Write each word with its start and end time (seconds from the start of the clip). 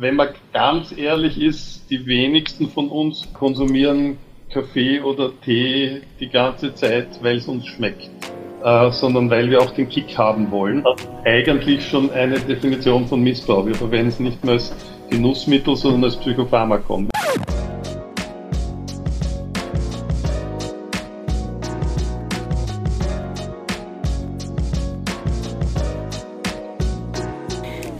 wenn 0.00 0.16
man 0.16 0.28
ganz 0.54 0.96
ehrlich 0.96 1.38
ist, 1.38 1.90
die 1.90 2.06
wenigsten 2.06 2.70
von 2.70 2.88
uns 2.88 3.28
konsumieren 3.34 4.16
Kaffee 4.50 5.00
oder 5.00 5.30
Tee 5.44 6.00
die 6.18 6.28
ganze 6.28 6.74
Zeit, 6.74 7.22
weil 7.22 7.36
es 7.36 7.46
uns 7.46 7.66
schmeckt, 7.66 8.08
äh, 8.64 8.90
sondern 8.90 9.28
weil 9.28 9.50
wir 9.50 9.60
auch 9.60 9.72
den 9.72 9.90
Kick 9.90 10.16
haben 10.16 10.50
wollen. 10.50 10.82
Eigentlich 11.24 11.86
schon 11.86 12.10
eine 12.12 12.40
Definition 12.40 13.06
von 13.06 13.22
Missbrauch. 13.22 13.66
Wir 13.66 13.74
verwenden 13.74 14.08
es 14.08 14.20
nicht 14.20 14.42
mehr 14.42 14.54
als 14.54 14.74
Genussmittel, 15.10 15.76
sondern 15.76 16.04
als 16.04 16.16
Psychopharmakom. 16.16 17.10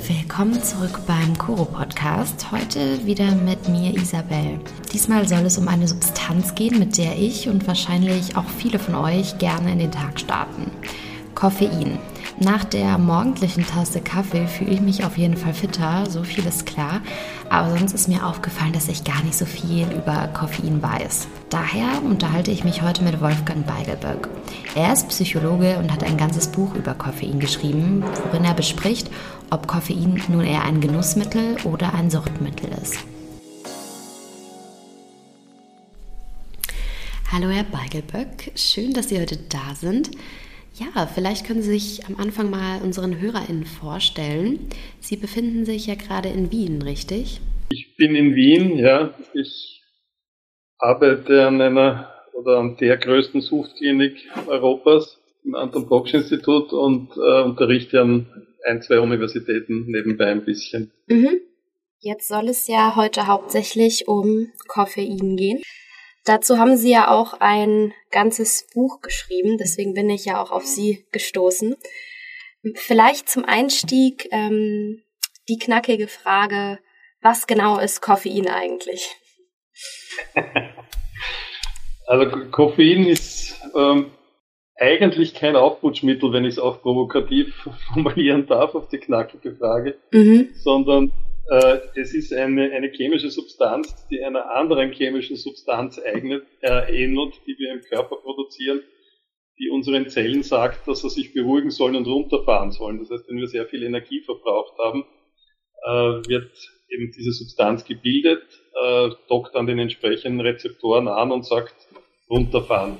Willkommen 0.09 0.63
zurück 0.63 0.99
beim 1.07 1.20
Koro 1.51 1.65
Podcast. 1.65 2.53
Heute 2.53 3.05
wieder 3.05 3.35
mit 3.35 3.69
mir 3.69 3.93
Isabel. 3.93 4.61
Diesmal 4.93 5.27
soll 5.27 5.41
es 5.41 5.59
um 5.59 5.67
eine 5.67 5.89
Substanz 5.89 6.55
gehen, 6.55 6.79
mit 6.79 6.97
der 6.97 7.19
ich 7.19 7.49
und 7.49 7.67
wahrscheinlich 7.67 8.37
auch 8.37 8.45
viele 8.45 8.79
von 8.79 8.95
euch 8.95 9.37
gerne 9.39 9.73
in 9.73 9.81
den 9.81 9.91
Tag 9.91 10.21
starten. 10.21 10.71
Koffein. 11.35 11.99
Nach 12.43 12.65
der 12.65 12.97
morgendlichen 12.97 13.67
Tasse 13.67 14.01
Kaffee 14.01 14.47
fühle 14.47 14.71
ich 14.71 14.81
mich 14.81 15.05
auf 15.05 15.19
jeden 15.19 15.37
Fall 15.37 15.53
fitter, 15.53 16.09
so 16.09 16.23
viel 16.23 16.47
ist 16.47 16.65
klar. 16.65 17.03
Aber 17.51 17.77
sonst 17.77 17.93
ist 17.93 18.09
mir 18.09 18.25
aufgefallen, 18.25 18.73
dass 18.73 18.89
ich 18.89 19.05
gar 19.05 19.23
nicht 19.25 19.37
so 19.37 19.45
viel 19.45 19.87
über 19.93 20.27
Koffein 20.29 20.83
weiß. 20.83 21.29
Daher 21.51 22.03
unterhalte 22.03 22.51
ich 22.51 22.65
mich 22.65 22.81
heute 22.81 23.05
mit 23.05 23.21
Wolfgang 23.21 23.67
Beigelböck. 23.67 24.31
Er 24.75 24.91
ist 24.95 25.09
Psychologe 25.09 25.77
und 25.77 25.93
hat 25.93 26.03
ein 26.03 26.17
ganzes 26.17 26.49
Buch 26.49 26.75
über 26.75 26.95
Koffein 26.95 27.41
geschrieben, 27.41 28.03
worin 28.25 28.47
er 28.47 28.55
bespricht, 28.55 29.11
ob 29.51 29.67
Koffein 29.67 30.23
nun 30.29 30.43
eher 30.43 30.65
ein 30.65 30.81
Genussmittel 30.81 31.59
oder 31.65 31.93
ein 31.93 32.11
Suchtmittel 32.11 32.71
ist. 32.83 32.97
Hallo 37.31 37.51
Herr 37.51 37.65
Beigelböck, 37.65 38.53
schön, 38.57 38.95
dass 38.95 39.11
Sie 39.11 39.21
heute 39.21 39.37
da 39.37 39.75
sind. 39.79 40.11
Ja, 40.81 41.07
vielleicht 41.07 41.47
können 41.47 41.61
Sie 41.61 41.79
sich 41.79 42.07
am 42.07 42.17
Anfang 42.17 42.49
mal 42.49 42.81
unseren 42.83 43.21
HörerInnen 43.21 43.67
vorstellen. 43.67 44.71
Sie 44.99 45.17
befinden 45.17 45.67
sich 45.67 45.87
ja 45.87 45.95
gerade 45.95 46.31
in 46.31 46.51
Wien, 46.51 46.81
richtig? 46.81 47.41
Ich 47.71 47.97
bin 47.97 48.15
in 48.15 48.35
Wien, 48.35 48.79
ja. 48.79 49.13
Ich 49.35 49.83
arbeite 50.79 51.47
an 51.47 51.61
einer 51.61 52.11
oder 52.33 52.59
an 52.59 52.79
der 52.79 52.97
größten 52.97 53.43
Suchtklinik 53.43 54.17
Europas, 54.47 55.21
im 55.45 55.55
Anton 55.55 55.87
Bocksch 55.87 56.15
Institut 56.15 56.73
und 56.73 57.11
äh, 57.15 57.43
unterrichte 57.43 58.01
an 58.01 58.47
ein, 58.65 58.81
zwei 58.81 59.01
Universitäten 59.01 59.85
nebenbei 59.87 60.27
ein 60.27 60.47
bisschen. 60.47 60.93
Mhm. 61.09 61.41
Jetzt 61.99 62.29
soll 62.29 62.49
es 62.49 62.67
ja 62.67 62.97
heute 62.97 63.27
hauptsächlich 63.27 64.09
um 64.09 64.49
Koffein 64.67 65.37
gehen. 65.37 65.61
Dazu 66.25 66.59
haben 66.59 66.77
Sie 66.77 66.91
ja 66.91 67.11
auch 67.11 67.35
ein 67.35 67.95
ganzes 68.11 68.67
Buch 68.75 69.01
geschrieben, 69.01 69.57
deswegen 69.59 69.95
bin 69.95 70.11
ich 70.11 70.27
ja 70.27 70.43
auch 70.43 70.51
auf 70.51 70.67
Sie 70.67 71.07
gestoßen. 71.13 71.77
Vielleicht 72.75 73.29
zum 73.29 73.45
Einstieg 73.45 74.29
ähm, 74.31 75.03
die 75.49 75.59
knackige 75.59 76.09
Frage, 76.09 76.79
was 77.23 77.47
genau 77.47 77.79
ist 77.79 78.01
Koffein 78.01 78.49
eigentlich? 78.49 79.17
Also 82.07 82.29
Koffein 82.51 83.07
ist 83.07 83.55
ähm, 83.77 84.11
eigentlich 84.75 85.33
kein 85.33 85.55
Aufputschmittel, 85.55 86.33
wenn 86.33 86.45
ich 86.45 86.55
es 86.55 86.59
auch 86.59 86.83
provokativ 86.83 87.55
formulieren 87.95 88.49
darf 88.49 88.75
auf 88.75 88.89
die 88.89 88.99
knackige 88.99 89.55
Frage, 89.55 89.97
mhm. 90.11 90.49
sondern 90.55 91.13
äh, 91.51 91.81
es 91.97 92.15
ist 92.15 92.33
eine, 92.33 92.71
eine 92.71 92.91
chemische 92.91 93.31
Substanz, 93.31 94.07
die 94.09 94.23
einer 94.23 94.51
anderen 94.53 94.93
chemischen 94.93 95.37
Substanz 95.37 95.99
eignet, 95.99 96.47
äh, 96.63 97.05
ähnelt, 97.05 97.35
die 97.47 97.57
wir 97.59 97.73
im 97.73 97.81
Körper 97.81 98.17
produzieren, 98.17 98.81
die 99.59 99.69
unseren 99.69 100.09
Zellen 100.09 100.43
sagt, 100.45 100.87
dass 100.87 101.03
sie 101.03 101.11
sich 101.11 101.35
beruhigen 101.35 101.71
sollen 101.71 101.97
und 101.97 102.07
runterfahren 102.07 102.71
sollen. 102.71 102.99
Das 103.01 103.11
heißt, 103.11 103.29
wenn 103.29 103.39
wir 103.39 103.49
sehr 103.49 103.67
viel 103.67 103.83
Energie 103.83 104.21
verbraucht 104.21 104.79
haben, 104.79 105.05
äh, 105.85 106.29
wird 106.29 106.53
eben 106.89 107.13
diese 107.17 107.33
Substanz 107.33 107.85
gebildet, 107.85 108.43
äh, 108.81 109.11
dockt 109.29 109.57
an 109.57 109.67
den 109.67 109.81
entsprechenden 109.81 110.41
Rezeptoren 110.41 111.09
an 111.09 111.33
und 111.33 111.45
sagt, 111.45 111.75
runterfahren 112.31 112.99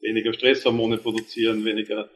weniger 0.00 0.32
Stresshormone 0.32 0.98
produzieren, 0.98 1.64
weniger 1.64 2.08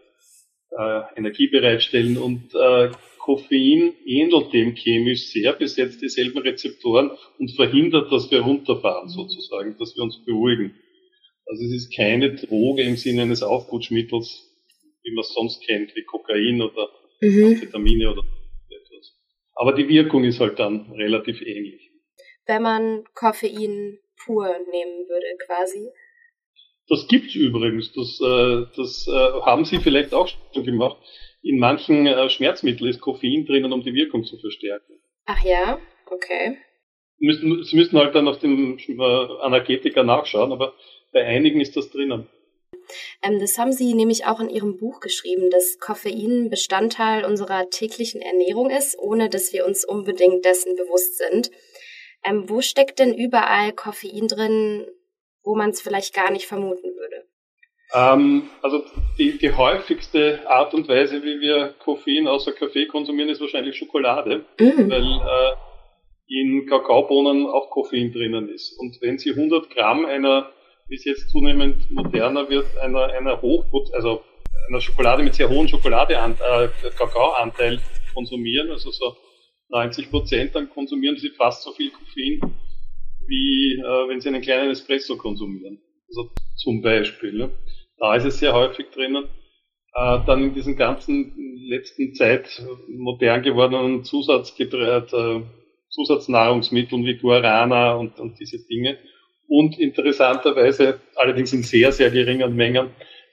äh, 0.76 1.00
Energie 1.16 1.48
bereitstellen 1.48 2.19
und 2.19 2.54
äh, 2.54 2.91
Koffein 3.30 3.94
ähnelt 4.06 4.52
dem 4.52 4.74
chemisch 4.74 5.28
sehr, 5.28 5.52
besetzt 5.52 6.02
dieselben 6.02 6.38
Rezeptoren 6.38 7.12
und 7.38 7.54
verhindert, 7.54 8.10
dass 8.10 8.28
wir 8.32 8.41
runterfahren 8.41 9.08
sozusagen, 9.08 9.76
dass 9.78 9.94
wir 9.94 10.02
uns 10.02 10.24
beruhigen. 10.24 10.74
Also 11.46 11.64
es 11.64 11.72
ist 11.72 11.94
keine 11.94 12.34
Droge 12.34 12.82
im 12.82 12.96
Sinne 12.96 13.22
eines 13.22 13.44
Aufputschmittels, 13.44 14.50
wie 15.04 15.12
man 15.12 15.20
es 15.20 15.32
sonst 15.32 15.64
kennt, 15.64 15.94
wie 15.94 16.02
Kokain 16.02 16.60
oder 16.60 16.88
mhm. 17.20 17.52
Amphetamine 17.52 18.10
oder 18.10 18.22
etwas. 18.68 19.16
Aber 19.54 19.74
die 19.74 19.88
Wirkung 19.88 20.24
ist 20.24 20.41
halt 20.41 20.58
dann 20.58 20.91
relativ 20.92 21.41
ähnlich. 21.41 21.88
Wenn 22.47 22.62
man 22.62 23.04
Koffein 23.14 24.00
pur 24.24 24.48
nehmen 24.72 25.08
würde 25.08 25.36
quasi, 25.47 25.88
das 26.88 27.06
gibt's 27.06 27.36
übrigens. 27.36 27.92
Das, 27.92 28.20
äh, 28.20 28.66
das 28.76 29.06
äh, 29.06 29.41
haben 29.42 29.64
Sie 29.64 29.78
vielleicht 29.78 30.12
auch 30.12 30.28
schon 30.52 30.64
gemacht. 30.64 30.97
In 31.42 31.58
manchen 31.58 32.06
äh, 32.06 32.28
Schmerzmitteln 32.28 32.90
ist 32.90 33.00
Koffein 33.00 33.46
drinnen, 33.46 33.72
um 33.72 33.82
die 33.82 33.94
Wirkung 33.94 34.24
zu 34.24 34.38
verstärken. 34.38 35.00
Ach 35.26 35.42
ja, 35.44 35.78
okay. 36.06 36.58
Müssen, 37.18 37.64
Sie 37.64 37.76
müssen 37.76 37.98
halt 37.98 38.14
dann 38.14 38.28
auf 38.28 38.38
dem 38.38 38.78
äh, 38.78 39.02
Analgetiker 39.42 40.02
nachschauen, 40.02 40.52
aber 40.52 40.74
bei 41.12 41.24
einigen 41.24 41.60
ist 41.60 41.76
das 41.76 41.90
drinnen. 41.90 42.28
Ähm, 43.22 43.38
das 43.38 43.58
haben 43.58 43.72
Sie 43.72 43.94
nämlich 43.94 44.26
auch 44.26 44.40
in 44.40 44.48
Ihrem 44.48 44.76
Buch 44.76 45.00
geschrieben, 45.00 45.50
dass 45.50 45.78
Koffein 45.78 46.50
Bestandteil 46.50 47.24
unserer 47.24 47.68
täglichen 47.70 48.20
Ernährung 48.20 48.70
ist, 48.70 48.98
ohne 48.98 49.28
dass 49.28 49.52
wir 49.52 49.66
uns 49.66 49.84
unbedingt 49.84 50.44
dessen 50.44 50.76
bewusst 50.76 51.18
sind. 51.18 51.50
Ähm, 52.24 52.48
wo 52.48 52.60
steckt 52.60 52.98
denn 52.98 53.14
überall 53.14 53.72
Koffein 53.72 54.28
drin, 54.28 54.86
wo 55.42 55.54
man 55.54 55.70
es 55.70 55.80
vielleicht 55.80 56.14
gar 56.14 56.30
nicht 56.30 56.46
vermuten 56.46 56.94
würde? 56.94 57.09
Ähm, 57.92 58.44
also 58.62 58.84
die, 59.18 59.38
die 59.38 59.52
häufigste 59.52 60.48
Art 60.48 60.74
und 60.74 60.88
Weise, 60.88 61.22
wie 61.22 61.40
wir 61.40 61.74
Koffein 61.78 62.28
außer 62.28 62.52
Kaffee 62.52 62.86
konsumieren, 62.86 63.28
ist 63.28 63.40
wahrscheinlich 63.40 63.76
Schokolade, 63.76 64.44
mhm. 64.58 64.90
weil 64.90 65.02
äh, 65.02 65.54
in 66.28 66.66
Kakaobohnen 66.66 67.46
auch 67.46 67.70
Koffein 67.70 68.12
drinnen 68.12 68.48
ist. 68.48 68.78
Und 68.78 69.00
wenn 69.00 69.18
Sie 69.18 69.30
100 69.30 69.70
Gramm 69.70 70.06
einer, 70.06 70.50
wie 70.88 70.94
es 70.94 71.04
jetzt 71.04 71.30
zunehmend 71.30 71.90
moderner 71.90 72.48
wird, 72.48 72.66
einer, 72.78 73.06
einer 73.06 73.42
Hoch, 73.42 73.64
also 73.92 74.22
einer 74.68 74.80
Schokolade 74.80 75.24
mit 75.24 75.34
sehr 75.34 75.48
hohem 75.48 75.66
Schokoladeanteil, 75.66 76.66
äh, 76.84 76.90
Kakaoanteil 76.90 77.80
konsumieren, 78.14 78.70
also 78.70 78.90
so 78.90 79.16
90 79.70 80.10
Prozent, 80.10 80.54
dann 80.54 80.70
konsumieren 80.70 81.16
Sie 81.16 81.30
fast 81.30 81.62
so 81.62 81.72
viel 81.72 81.90
Koffein 81.90 82.40
wie 83.26 83.74
äh, 83.78 84.08
wenn 84.08 84.20
Sie 84.20 84.28
einen 84.28 84.42
kleinen 84.42 84.70
Espresso 84.70 85.16
konsumieren. 85.16 85.80
Also 86.08 86.30
zum 86.56 86.82
Beispiel. 86.82 87.32
Ne? 87.32 87.50
Da 88.00 88.16
ist 88.16 88.24
es 88.24 88.38
sehr 88.38 88.54
häufig 88.54 88.86
drinnen. 88.90 89.24
Äh, 89.94 90.18
dann 90.26 90.42
in 90.42 90.54
diesen 90.54 90.76
ganzen 90.76 91.34
letzten 91.68 92.14
Zeit 92.14 92.62
modern 92.88 93.42
gewordenen 93.42 94.04
Zusatzgetreid, 94.04 95.12
äh, 95.12 95.42
Zusatznahrungsmitteln 95.90 97.04
wie 97.04 97.18
Guarana 97.18 97.94
und, 97.94 98.18
und 98.18 98.38
diese 98.40 98.58
Dinge. 98.66 98.98
Und 99.48 99.78
interessanterweise, 99.78 101.00
allerdings 101.16 101.52
in 101.52 101.62
sehr, 101.62 101.92
sehr 101.92 102.10
geringen 102.10 102.54
Mengen, 102.54 102.90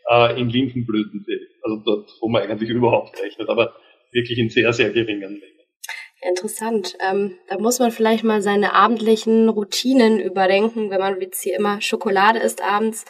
äh, 0.09 0.39
in 0.39 0.49
Lindenblütentee. 0.49 1.39
Also 1.61 1.81
dort, 1.85 2.09
wo 2.19 2.27
man 2.27 2.43
eigentlich 2.43 2.69
überhaupt 2.69 3.21
rechnet, 3.21 3.49
aber 3.49 3.75
wirklich 4.11 4.37
in 4.39 4.49
sehr, 4.49 4.73
sehr 4.73 4.89
geringen 4.89 5.33
Mengen. 5.33 5.57
Interessant. 6.21 6.97
Ähm, 7.07 7.37
da 7.47 7.59
muss 7.59 7.77
man 7.77 7.91
vielleicht 7.91 8.23
mal 8.23 8.41
seine 8.41 8.73
abendlichen 8.73 9.47
Routinen 9.49 10.19
überdenken, 10.19 10.89
wenn 10.89 10.99
man 10.99 11.21
jetzt 11.21 11.43
hier 11.43 11.55
immer 11.55 11.79
Schokolade 11.79 12.39
isst 12.39 12.63
abends 12.63 13.05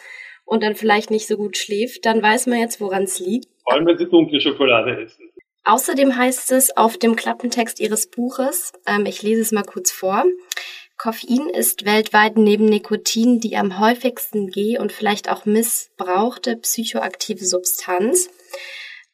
und 0.48 0.62
dann 0.62 0.74
vielleicht 0.74 1.10
nicht 1.10 1.26
so 1.26 1.36
gut 1.36 1.56
schläft, 1.56 2.06
dann 2.06 2.22
weiß 2.22 2.46
man 2.46 2.58
jetzt, 2.58 2.80
woran 2.80 3.04
es 3.04 3.18
liegt. 3.18 3.48
Vor 3.62 3.74
allem, 3.74 3.86
wenn 3.86 3.98
Sie 3.98 4.08
dunkle 4.08 4.40
Schokolade 4.40 5.02
essen. 5.02 5.30
Außerdem 5.64 6.16
heißt 6.16 6.50
es 6.52 6.74
auf 6.76 6.96
dem 6.96 7.14
Klappentext 7.14 7.78
Ihres 7.78 8.10
Buches, 8.10 8.72
ähm, 8.86 9.04
ich 9.04 9.22
lese 9.22 9.42
es 9.42 9.52
mal 9.52 9.64
kurz 9.64 9.92
vor, 9.92 10.24
Koffein 10.96 11.48
ist 11.50 11.84
weltweit 11.84 12.36
neben 12.36 12.64
Nikotin 12.64 13.38
die 13.38 13.56
am 13.56 13.78
häufigsten 13.78 14.48
geh- 14.48 14.78
und 14.78 14.90
vielleicht 14.90 15.30
auch 15.30 15.44
missbrauchte 15.44 16.56
psychoaktive 16.56 17.44
Substanz. 17.44 18.30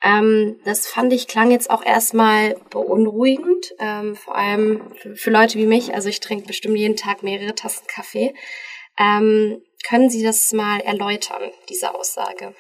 Ähm, 0.03 0.61
das 0.65 0.87
fand 0.87 1.13
ich 1.13 1.27
klang 1.27 1.51
jetzt 1.51 1.71
auch 1.71 1.85
erstmal 1.85 2.57
beunruhigend, 2.71 3.75
ähm, 3.81 4.15
vor 4.15 4.37
allem 4.37 4.83
für, 4.97 5.17
für, 5.17 5.31
Leute 5.31 5.59
wie 5.59 5.67
mich. 5.67 5.95
Also 5.95 6.09
ich 6.09 6.21
trinke 6.21 6.47
bestimmt 6.47 6.79
jeden 6.79 6.97
Tag 6.97 7.23
mehrere 7.23 7.55
Tassen 7.55 7.87
Kaffee. 7.87 8.35
Ähm, 8.99 9.61
können 9.89 10.11
Sie 10.11 10.23
das 10.23 10.53
mal 10.53 10.81
erläutern, 10.81 11.51
diese 11.69 11.95
Aussage? 11.95 12.55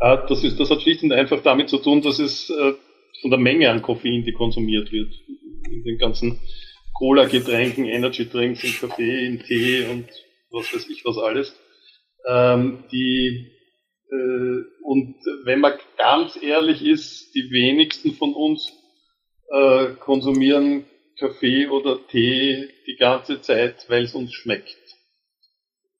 Das, 0.00 0.42
ist, 0.42 0.58
das 0.58 0.70
hat 0.70 0.82
schlicht 0.82 1.02
und 1.02 1.12
einfach 1.12 1.42
damit 1.42 1.68
zu 1.68 1.78
tun, 1.78 2.02
dass 2.02 2.18
es 2.18 2.50
äh, 2.50 2.72
von 3.20 3.30
der 3.30 3.38
Menge 3.38 3.70
an 3.70 3.82
Koffein, 3.82 4.24
die 4.24 4.32
konsumiert 4.32 4.90
wird, 4.90 5.12
in 5.70 5.84
den 5.84 5.98
ganzen 5.98 6.40
Cola-Getränken, 6.94 7.84
Energy-Drinks, 7.84 8.64
in 8.64 8.72
Kaffee, 8.72 9.26
in 9.26 9.40
Tee 9.40 9.84
und 9.84 10.08
was 10.50 10.74
weiß 10.74 10.88
ich 10.88 11.04
was 11.04 11.18
alles. 11.18 11.54
Ähm, 12.28 12.84
die 12.90 13.52
äh, 14.10 14.62
und 14.82 15.16
wenn 15.44 15.60
man 15.60 15.74
ganz 15.96 16.36
ehrlich 16.40 16.84
ist, 16.84 17.34
die 17.34 17.50
wenigsten 17.50 18.12
von 18.12 18.34
uns 18.34 18.72
äh, 19.50 19.94
konsumieren 20.00 20.84
Kaffee 21.18 21.68
oder 21.68 21.98
Tee 22.08 22.68
die 22.86 22.96
ganze 22.96 23.40
Zeit, 23.40 23.86
weil 23.88 24.04
es 24.04 24.14
uns 24.14 24.32
schmeckt, 24.32 24.76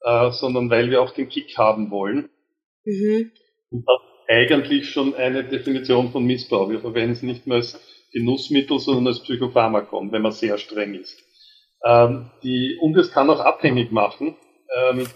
äh, 0.04 0.31
sondern 0.31 0.70
weil 0.70 0.90
wir 0.90 1.02
auch 1.02 1.12
den 1.12 1.28
Kick 1.28 1.56
haben 1.56 1.90
wollen. 1.90 2.28
Mhm. 2.84 3.32
Und 3.70 3.84
das 3.87 4.00
ist 4.02 4.31
eigentlich 4.31 4.90
schon 4.90 5.14
eine 5.14 5.44
Definition 5.44 6.10
von 6.10 6.25
Missbrauch. 6.25 6.70
Wir 6.70 6.81
verwenden 6.81 7.12
es 7.12 7.22
nicht 7.22 7.46
mehr 7.46 7.58
als 7.58 7.81
Genussmittel, 8.12 8.78
sondern 8.78 9.06
als 9.08 9.22
Psychopharmakon, 9.22 10.12
wenn 10.12 10.22
man 10.22 10.32
sehr 10.32 10.58
streng 10.58 10.94
ist. 10.94 11.22
Ähm, 11.84 12.31
die, 12.43 12.76
und 12.81 12.96
es 12.96 13.10
kann 13.10 13.31
auch 13.31 13.40
abhängig 13.40 13.90
machen. 13.90 14.37
Ähm, 14.76 15.06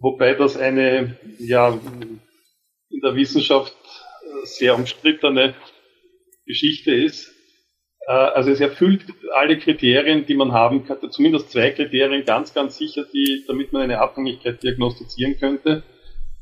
wobei 0.00 0.34
das 0.34 0.56
eine 0.56 1.18
ja 1.38 1.78
in 2.90 3.00
der 3.02 3.14
Wissenschaft 3.14 3.76
äh, 4.22 4.46
sehr 4.46 4.74
umstrittene 4.74 5.54
Geschichte 6.46 6.94
ist. 6.94 7.32
Äh, 8.06 8.12
also 8.12 8.50
es 8.50 8.60
erfüllt 8.60 9.02
alle 9.34 9.58
Kriterien, 9.58 10.26
die 10.26 10.34
man 10.34 10.52
haben 10.52 10.84
kann, 10.84 10.98
zumindest 11.10 11.50
zwei 11.50 11.70
Kriterien 11.70 12.24
ganz, 12.24 12.54
ganz 12.54 12.78
sicher, 12.78 13.04
die, 13.12 13.44
damit 13.46 13.72
man 13.72 13.82
eine 13.82 14.00
Abhängigkeit 14.00 14.62
diagnostizieren 14.62 15.38
könnte, 15.38 15.82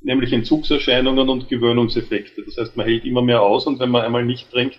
nämlich 0.00 0.32
Entzugserscheinungen 0.32 1.28
und 1.28 1.48
Gewöhnungseffekte. 1.48 2.42
Das 2.44 2.56
heißt, 2.56 2.76
man 2.76 2.86
hält 2.86 3.04
immer 3.04 3.22
mehr 3.22 3.42
aus 3.42 3.66
und 3.66 3.78
wenn 3.80 3.90
man 3.90 4.02
einmal 4.02 4.24
nicht 4.24 4.50
trinkt, 4.50 4.78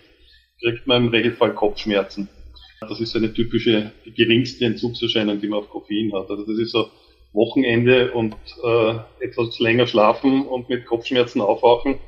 kriegt 0.61 0.87
man 0.87 1.05
im 1.05 1.09
Regelfall 1.09 1.53
Kopfschmerzen. 1.53 2.29
Das 2.81 2.99
ist 2.99 3.15
eine 3.15 3.31
typische, 3.31 3.91
die 4.05 4.13
geringste 4.13 4.65
Entzugserscheinung, 4.65 5.39
die 5.39 5.47
man 5.47 5.59
auf 5.59 5.69
Koffein 5.69 6.11
hat. 6.13 6.29
Also 6.29 6.45
das 6.45 6.57
ist 6.57 6.71
so 6.71 6.89
Wochenende 7.33 8.11
und 8.11 8.35
äh, 8.63 8.95
etwas 9.19 9.57
länger 9.59 9.87
schlafen 9.87 10.45
und 10.45 10.67
mit 10.67 10.85
Kopfschmerzen 10.85 11.41
aufwachen 11.41 11.99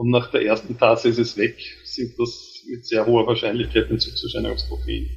und 0.00 0.08
nach 0.08 0.30
der 0.30 0.44
ersten 0.46 0.78
Tasse 0.78 1.08
ist 1.08 1.18
es 1.18 1.36
weg, 1.36 1.56
sind 1.84 2.18
das 2.18 2.49
mit 2.68 2.84
sehr 2.84 3.06
hoher 3.06 3.26
Wahrscheinlichkeit 3.26 3.90
Entzugserscheinungskoffein. 3.90 5.08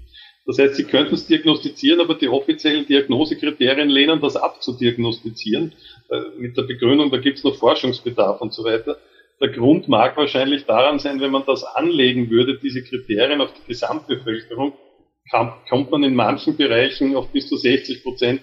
Das 0.46 0.60
heißt, 0.60 0.76
Sie 0.76 0.84
könnten 0.84 1.16
es 1.16 1.28
diagnostizieren, 1.28 2.02
aber 2.02 2.16
die 2.16 2.28
offiziellen 2.28 2.86
Diagnosekriterien 2.86 3.90
lehnen 3.90 4.20
das 4.20 4.36
ab 4.36 4.62
zu 4.62 4.74
diagnostizieren, 4.74 5.74
äh, 6.10 6.20
mit 6.38 6.58
der 6.58 6.64
Begründung, 6.64 7.12
da 7.12 7.18
gibt 7.18 7.38
es 7.38 7.44
noch 7.44 7.56
Forschungsbedarf 7.56 8.42
und 8.42 8.54
so 8.54 8.64
weiter. 8.64 8.98
Der 9.40 9.50
Grund 9.50 9.88
mag 9.88 10.18
wahrscheinlich 10.18 10.66
daran 10.66 11.00
sein, 11.00 11.22
wenn 11.22 11.32
man 11.32 11.44
das 11.46 11.64
anlegen 11.64 12.30
würde, 12.30 12.60
diese 12.62 12.84
Kriterien 12.84 13.42
auf 13.42 13.54
die 13.54 13.68
Gesamtbevölkerung, 13.68 14.74
kommt 15.70 15.92
man 15.92 16.04
in 16.04 16.16
manchen 16.16 16.58
Bereichen 16.58 17.16
auf 17.16 17.30
bis 17.30 17.48
zu 17.48 17.56
60 17.56 18.04
Prozent 18.04 18.42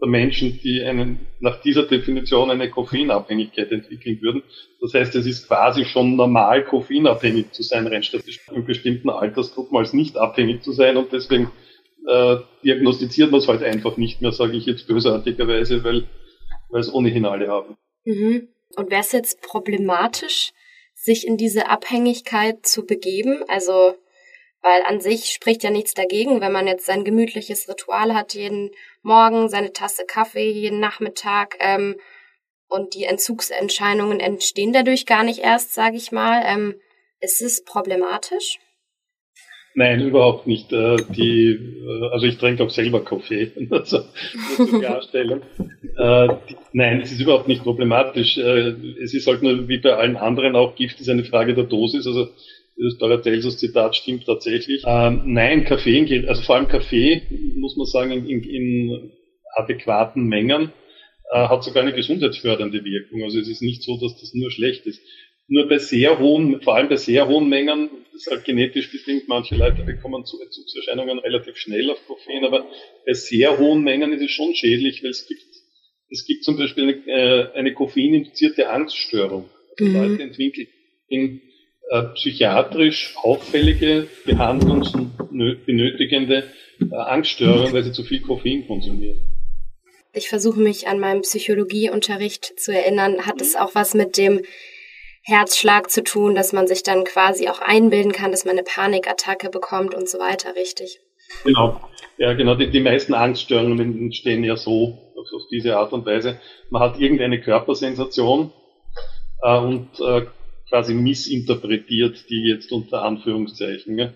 der 0.00 0.08
Menschen, 0.08 0.60
die 0.62 0.82
einen, 0.82 1.26
nach 1.40 1.60
dieser 1.62 1.84
Definition 1.84 2.50
eine 2.50 2.68
Koffeinabhängigkeit 2.68 3.72
entwickeln 3.72 4.20
würden. 4.20 4.42
Das 4.80 4.92
heißt, 4.92 5.14
es 5.14 5.26
ist 5.26 5.48
quasi 5.48 5.84
schon 5.84 6.16
normal, 6.16 6.64
koffeinabhängig 6.64 7.52
zu 7.52 7.62
sein, 7.62 7.86
rein 7.86 8.02
statistisch 8.02 8.46
in 8.54 8.66
bestimmten 8.66 9.08
Altersgruppen 9.08 9.76
als 9.78 9.94
nicht 9.94 10.18
abhängig 10.18 10.62
zu 10.62 10.72
sein 10.72 10.96
und 10.96 11.12
deswegen 11.12 11.50
äh, 12.06 12.36
diagnostiziert 12.62 13.30
man 13.30 13.40
es 13.40 13.48
halt 13.48 13.62
einfach 13.62 13.96
nicht 13.96 14.20
mehr, 14.20 14.32
sage 14.32 14.56
ich 14.56 14.66
jetzt 14.66 14.86
bösartigerweise, 14.86 15.82
weil, 15.82 16.04
weil 16.68 16.80
es 16.80 16.92
ohnehin 16.92 17.24
alle 17.24 17.48
haben. 17.48 17.76
Mhm. 18.04 18.48
Und 18.76 18.90
wäre 18.90 19.00
es 19.00 19.12
jetzt 19.12 19.40
problematisch, 19.40 20.52
sich 20.94 21.26
in 21.26 21.36
diese 21.36 21.68
Abhängigkeit 21.68 22.66
zu 22.66 22.84
begeben? 22.84 23.42
Also 23.48 23.94
weil 24.66 24.82
an 24.84 25.00
sich 25.00 25.26
spricht 25.26 25.62
ja 25.62 25.70
nichts 25.70 25.94
dagegen, 25.94 26.40
wenn 26.40 26.50
man 26.50 26.66
jetzt 26.66 26.86
sein 26.86 27.04
gemütliches 27.04 27.68
Ritual 27.68 28.14
hat, 28.14 28.34
jeden 28.34 28.72
Morgen 29.00 29.48
seine 29.48 29.72
Tasse 29.72 30.04
Kaffee, 30.04 30.50
jeden 30.50 30.80
Nachmittag 30.80 31.54
ähm, 31.60 31.94
und 32.68 32.94
die 32.94 33.04
Entzugsentscheidungen 33.04 34.18
entstehen 34.18 34.72
dadurch 34.72 35.06
gar 35.06 35.22
nicht 35.22 35.38
erst, 35.38 35.72
sage 35.72 35.96
ich 35.96 36.10
mal. 36.10 36.42
Ähm, 36.44 36.74
ist 37.20 37.40
es 37.42 37.62
problematisch? 37.62 38.58
Nein, 39.76 40.00
überhaupt 40.00 40.48
nicht. 40.48 40.72
Äh, 40.72 40.96
die, 41.10 41.50
äh, 41.50 42.08
also 42.10 42.26
ich 42.26 42.38
trinke 42.38 42.64
auch 42.64 42.70
selber 42.70 43.04
Kaffee, 43.04 43.52
also 43.70 44.00
Klarstellung. 44.80 45.42
Äh, 45.98 46.28
nein, 46.72 47.00
es 47.00 47.12
ist 47.12 47.22
überhaupt 47.22 47.48
nicht 47.48 47.62
problematisch. 47.62 48.36
Es 48.36 49.14
ist 49.14 49.26
halt 49.26 49.42
nur 49.42 49.66
wie 49.66 49.78
bei 49.78 49.94
allen 49.94 50.18
anderen 50.18 50.54
auch 50.54 50.76
Gift 50.76 51.00
ist 51.00 51.08
eine 51.08 51.24
Frage 51.24 51.54
der 51.54 51.64
Dosis. 51.64 52.06
Also 52.06 52.28
das 52.76 52.98
Paracelsus 52.98 53.58
Zitat 53.58 53.96
stimmt 53.96 54.26
tatsächlich. 54.26 54.82
Ähm, 54.86 55.22
nein, 55.26 55.64
Kaffee, 55.64 56.26
also 56.28 56.42
vor 56.42 56.56
allem 56.56 56.68
Kaffee, 56.68 57.22
muss 57.56 57.76
man 57.76 57.86
sagen, 57.86 58.26
in, 58.26 58.42
in 58.42 59.12
adäquaten 59.54 60.24
Mengen 60.24 60.72
äh, 61.32 61.48
hat 61.48 61.64
sogar 61.64 61.82
eine 61.82 61.94
gesundheitsfördernde 61.94 62.84
Wirkung. 62.84 63.22
Also 63.22 63.40
es 63.40 63.48
ist 63.48 63.62
nicht 63.62 63.82
so, 63.82 63.98
dass 63.98 64.20
das 64.20 64.34
nur 64.34 64.50
schlecht 64.50 64.86
ist. 64.86 65.00
Nur 65.48 65.68
bei 65.68 65.78
sehr 65.78 66.18
hohen, 66.18 66.60
vor 66.60 66.76
allem 66.76 66.88
bei 66.88 66.96
sehr 66.96 67.28
hohen 67.28 67.48
Mengen, 67.48 67.88
das 68.12 68.22
ist 68.22 68.30
halt 68.30 68.44
genetisch 68.44 68.90
bedingt, 68.90 69.28
manche 69.28 69.54
Leute 69.54 69.82
bekommen 69.82 70.24
Entzugserscheinungen 70.24 71.20
relativ 71.20 71.56
schnell 71.56 71.90
auf 71.90 72.04
Koffein, 72.06 72.44
aber 72.44 72.66
bei 73.06 73.12
sehr 73.12 73.56
hohen 73.58 73.82
Mengen 73.82 74.12
ist 74.12 74.22
es 74.22 74.30
schon 74.32 74.54
schädlich, 74.54 75.04
weil 75.04 75.10
es 75.10 75.26
gibt, 75.28 75.42
es 76.10 76.26
gibt 76.26 76.42
zum 76.42 76.56
Beispiel 76.56 76.84
eine, 76.84 77.06
äh, 77.06 77.52
eine 77.54 77.74
koffeininduzierte 77.74 78.68
Angststörung. 78.68 79.48
Also 79.78 79.92
mhm. 79.92 79.96
Leute 79.96 80.22
entwickeln 80.24 80.66
in 81.08 81.40
äh, 81.90 82.02
psychiatrisch 82.14 83.14
auffällige, 83.22 84.08
behandlungsbenötigende 84.24 86.44
äh, 86.80 86.94
Angststörungen, 86.94 87.72
weil 87.72 87.84
sie 87.84 87.92
zu 87.92 88.04
viel 88.04 88.20
Koffein 88.20 88.66
konsumieren. 88.66 89.20
Ich 90.12 90.28
versuche 90.28 90.60
mich 90.60 90.88
an 90.88 90.98
meinem 90.98 91.22
Psychologieunterricht 91.22 92.58
zu 92.58 92.72
erinnern. 92.72 93.26
Hat 93.26 93.40
es 93.40 93.54
auch 93.54 93.74
was 93.74 93.94
mit 93.94 94.16
dem 94.16 94.42
Herzschlag 95.22 95.90
zu 95.90 96.02
tun, 96.02 96.34
dass 96.34 96.52
man 96.52 96.66
sich 96.66 96.82
dann 96.82 97.04
quasi 97.04 97.48
auch 97.48 97.60
einbilden 97.60 98.12
kann, 98.12 98.30
dass 98.30 98.44
man 98.44 98.52
eine 98.52 98.62
Panikattacke 98.62 99.50
bekommt 99.50 99.94
und 99.94 100.08
so 100.08 100.18
weiter, 100.18 100.54
richtig? 100.56 101.00
Genau. 101.44 101.80
Ja, 102.18 102.32
genau. 102.32 102.54
Die, 102.54 102.70
die 102.70 102.80
meisten 102.80 103.12
Angststörungen 103.12 103.98
entstehen 103.98 104.44
ja 104.44 104.56
so, 104.56 105.12
auf, 105.16 105.26
auf, 105.34 105.42
diese 105.50 105.76
Art 105.76 105.92
und 105.92 106.06
Weise. 106.06 106.40
Man 106.70 106.80
hat 106.80 106.98
irgendeine 106.98 107.40
Körpersensation 107.40 108.52
äh, 109.42 109.58
und 109.58 109.88
äh, 110.00 110.22
quasi 110.68 110.94
missinterpretiert, 110.94 112.28
die 112.28 112.48
jetzt 112.48 112.72
unter 112.72 113.02
Anführungszeichen. 113.02 113.98
Ja. 113.98 114.12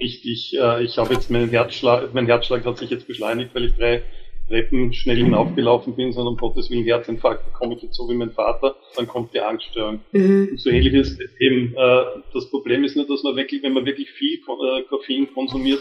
Richtig, 0.00 0.56
äh, 0.58 0.82
ich 0.82 0.98
habe 0.98 1.14
jetzt 1.14 1.30
meinen 1.30 1.50
Herzschlag, 1.50 2.14
mein 2.14 2.26
Herzschlag 2.26 2.64
hat 2.64 2.78
sich 2.78 2.90
jetzt 2.90 3.06
beschleunigt, 3.06 3.54
weil 3.54 3.66
ich 3.66 3.74
drei 3.74 4.02
Treppen 4.48 4.92
schnell 4.92 5.18
hinaufgelaufen 5.18 5.94
bin, 5.94 6.12
sondern 6.12 6.34
um 6.34 6.38
Gottes 6.38 6.70
Willen 6.70 6.84
Herzinfarkt 6.84 7.46
bekomme 7.46 7.76
ich 7.76 7.82
jetzt 7.82 7.96
so 7.96 8.08
wie 8.08 8.14
mein 8.14 8.32
Vater, 8.32 8.76
dann 8.96 9.06
kommt 9.06 9.32
die 9.32 9.40
Angststörung. 9.40 10.00
Mhm. 10.10 10.48
Und 10.50 10.60
so 10.60 10.70
ähnlich 10.70 10.92
ist 10.94 11.20
eben, 11.38 11.74
äh, 11.76 12.04
das 12.34 12.50
Problem 12.50 12.82
ist 12.82 12.96
nur, 12.96 13.06
dass 13.06 13.22
man 13.22 13.36
wirklich, 13.36 13.62
wenn 13.62 13.74
man 13.74 13.86
wirklich 13.86 14.10
viel 14.10 14.38
äh, 14.38 14.82
Koffein 14.88 15.32
konsumiert, 15.32 15.80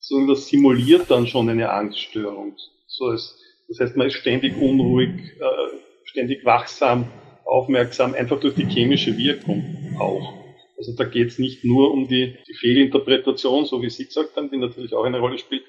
sondern 0.00 0.28
das 0.28 0.48
simuliert 0.48 1.10
dann 1.10 1.26
schon 1.26 1.48
eine 1.48 1.70
Angststörung. 1.70 2.56
So 2.88 3.12
ist, 3.12 3.38
das 3.68 3.78
heißt, 3.78 3.96
man 3.96 4.08
ist 4.08 4.14
ständig 4.14 4.56
unruhig, 4.56 5.10
äh, 5.38 5.76
ständig 6.04 6.44
wachsam, 6.44 7.06
aufmerksam, 7.44 8.14
einfach 8.14 8.40
durch 8.40 8.54
die 8.54 8.66
chemische 8.66 9.16
Wirkung 9.16 9.96
auch. 9.98 10.44
Also 10.76 10.92
da 10.96 11.04
geht 11.04 11.28
es 11.28 11.38
nicht 11.38 11.64
nur 11.64 11.92
um 11.92 12.08
die, 12.08 12.36
die 12.48 12.54
Fehlinterpretation, 12.54 13.64
so 13.64 13.80
wie 13.82 13.90
Sie 13.90 14.06
gesagt 14.06 14.36
haben, 14.36 14.50
die 14.50 14.56
natürlich 14.56 14.94
auch 14.94 15.04
eine 15.04 15.20
Rolle 15.20 15.38
spielt, 15.38 15.64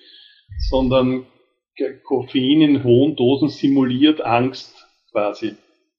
sondern 0.70 1.26
Koffein 2.04 2.62
in 2.62 2.84
hohen 2.84 3.16
Dosen 3.16 3.50
simuliert 3.50 4.22
Angst 4.22 4.74
quasi. 5.12 5.56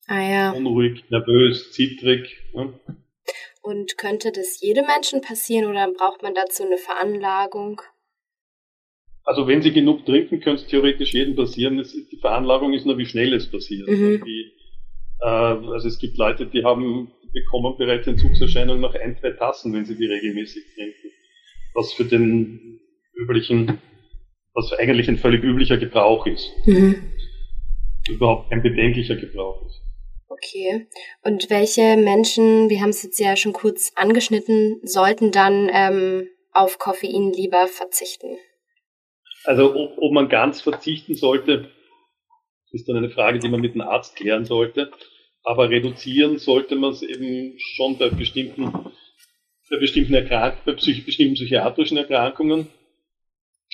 Ah 0.06 0.20
ja. 0.20 0.50
Unruhig, 0.52 1.04
nervös, 1.10 1.72
zittrig. 1.72 2.36
Ne? 2.54 2.72
Und 3.62 3.98
könnte 3.98 4.30
das 4.32 4.60
jedem 4.60 4.86
Menschen 4.86 5.20
passieren 5.20 5.68
oder 5.68 5.90
braucht 5.92 6.22
man 6.22 6.34
dazu 6.34 6.64
eine 6.64 6.78
Veranlagung? 6.78 7.82
Also 9.24 9.48
wenn 9.48 9.60
Sie 9.60 9.72
genug 9.72 10.06
trinken, 10.06 10.40
könnte 10.40 10.62
es 10.62 10.68
theoretisch 10.68 11.12
jedem 11.12 11.34
passieren. 11.34 11.76
die 11.76 12.16
Veranlagung 12.18 12.72
ist 12.74 12.86
nur, 12.86 12.96
wie 12.96 13.06
schnell 13.06 13.34
es 13.34 13.50
passiert. 13.50 13.88
Mhm. 13.88 14.22
Wie, 14.24 14.52
also 15.20 15.88
es 15.88 15.98
gibt 15.98 16.18
Leute, 16.18 16.46
die 16.46 16.64
haben 16.64 17.12
bekommen 17.32 17.76
bereits 17.76 18.06
Entzugserscheinungen 18.06 18.80
nach 18.80 18.94
ein, 18.94 19.16
zwei 19.18 19.30
Tassen, 19.32 19.72
wenn 19.74 19.84
sie 19.84 19.96
die 19.96 20.06
regelmäßig 20.06 20.62
trinken. 20.74 21.10
Was 21.74 21.92
für 21.92 22.04
den 22.04 22.80
üblichen, 23.14 23.78
was 24.54 24.72
eigentlich 24.72 25.08
ein 25.08 25.18
völlig 25.18 25.42
üblicher 25.42 25.76
Gebrauch 25.76 26.26
ist. 26.26 26.50
Mhm. 26.64 27.12
Überhaupt 28.08 28.50
kein 28.50 28.62
bedenklicher 28.62 29.16
Gebrauch 29.16 29.66
ist. 29.66 29.82
Okay. 30.28 30.86
Und 31.22 31.50
welche 31.50 31.96
Menschen, 31.96 32.70
wir 32.70 32.80
haben 32.80 32.90
es 32.90 33.02
jetzt 33.02 33.18
ja 33.18 33.36
schon 33.36 33.52
kurz 33.52 33.92
angeschnitten, 33.96 34.80
sollten 34.82 35.30
dann 35.30 35.70
ähm, 35.72 36.28
auf 36.52 36.78
Koffein 36.78 37.32
lieber 37.32 37.66
verzichten? 37.66 38.38
Also 39.44 39.74
ob, 39.74 39.98
ob 39.98 40.12
man 40.12 40.28
ganz 40.28 40.60
verzichten 40.60 41.14
sollte, 41.14 41.70
ist 42.76 42.88
dann 42.88 42.96
eine 42.96 43.10
Frage, 43.10 43.38
die 43.38 43.48
man 43.48 43.60
mit 43.60 43.74
dem 43.74 43.80
Arzt 43.80 44.16
klären 44.16 44.44
sollte. 44.44 44.90
Aber 45.42 45.70
reduzieren 45.70 46.38
sollte 46.38 46.76
man 46.76 46.92
es 46.92 47.02
eben 47.02 47.54
schon 47.58 47.98
bei 47.98 48.08
bestimmten, 48.10 48.72
bei 49.70 49.78
bestimmten 49.78 50.14
Erkrankungen, 50.14 50.62
bei 50.64 50.72
psych 50.72 51.04
bestimmten 51.04 51.34
psychiatrischen 51.34 51.96
Erkrankungen. 51.96 52.68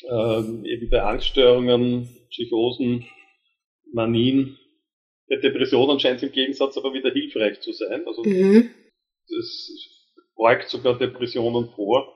Äh, 0.03 0.41
äh, 0.41 0.73
eben 0.73 0.91
bei 0.91 1.03
Angststörungen, 1.03 2.09
Psychosen, 2.31 3.07
Manien, 3.93 4.59
bei 5.29 5.37
Depressionen 5.37 5.99
scheint 6.01 6.17
es 6.19 6.25
im 6.25 6.33
Gegensatz 6.33 6.77
aber 6.77 6.93
wieder 6.93 7.11
hilfreich 7.11 7.61
zu 7.61 7.73
sein. 7.73 8.07
Also 8.07 8.23
mhm. 8.25 8.71
das 9.29 9.71
beugt 10.37 10.69
sogar 10.69 10.99
Depressionen 10.99 11.71
vor. 11.71 12.15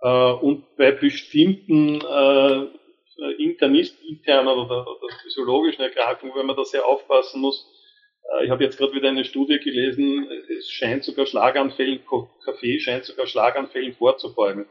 Äh, 0.00 0.32
und 0.32 0.64
bei 0.76 0.92
bestimmten 0.92 2.00
äh, 2.00 2.66
Internist, 3.38 4.02
internen 4.02 4.48
oder, 4.48 4.86
oder 4.86 5.14
physiologischen 5.22 5.82
Erkrankungen, 5.82 6.34
wenn 6.36 6.46
man 6.46 6.56
da 6.56 6.64
sehr 6.64 6.86
aufpassen 6.86 7.40
muss, 7.40 7.66
äh, 8.32 8.44
ich 8.44 8.50
habe 8.50 8.64
jetzt 8.64 8.78
gerade 8.78 8.94
wieder 8.94 9.08
eine 9.08 9.24
Studie 9.24 9.58
gelesen, 9.58 10.28
es 10.58 10.70
scheint 10.70 11.04
sogar 11.04 11.26
Schlaganfällen, 11.26 12.00
Kaffee 12.44 12.78
scheint 12.80 13.04
sogar 13.04 13.26
Schlaganfällen 13.26 13.94
vorzubeugen. 13.94 14.66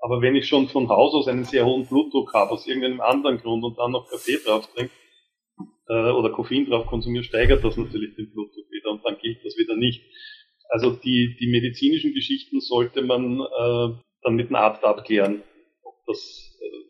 Aber 0.00 0.22
wenn 0.22 0.36
ich 0.36 0.46
schon 0.46 0.68
von 0.68 0.88
Haus 0.88 1.14
aus 1.14 1.28
einen 1.28 1.44
sehr 1.44 1.66
hohen 1.66 1.86
Blutdruck 1.86 2.32
habe, 2.32 2.52
aus 2.52 2.66
irgendeinem 2.66 3.00
anderen 3.00 3.38
Grund 3.38 3.64
und 3.64 3.78
dann 3.78 3.92
noch 3.92 4.08
Kaffee 4.08 4.38
drauf 4.38 4.68
trinke 4.72 4.92
äh, 5.88 6.10
oder 6.10 6.30
Koffein 6.30 6.66
drauf 6.66 6.86
konsumiere, 6.86 7.24
steigert 7.24 7.64
das 7.64 7.76
natürlich 7.76 8.14
den 8.14 8.30
Blutdruck 8.30 8.70
wieder 8.70 8.90
und 8.90 9.04
dann 9.04 9.18
gilt 9.18 9.44
das 9.44 9.56
wieder 9.56 9.76
nicht. 9.76 10.04
Also 10.68 10.90
die, 10.90 11.36
die 11.40 11.48
medizinischen 11.48 12.14
Geschichten 12.14 12.60
sollte 12.60 13.02
man 13.02 13.40
äh, 13.40 13.98
dann 14.22 14.34
mit 14.34 14.48
einem 14.48 14.56
Arzt 14.56 14.84
abklären, 14.84 15.42
ob 15.82 15.94
das 16.06 16.58
äh, 16.60 16.87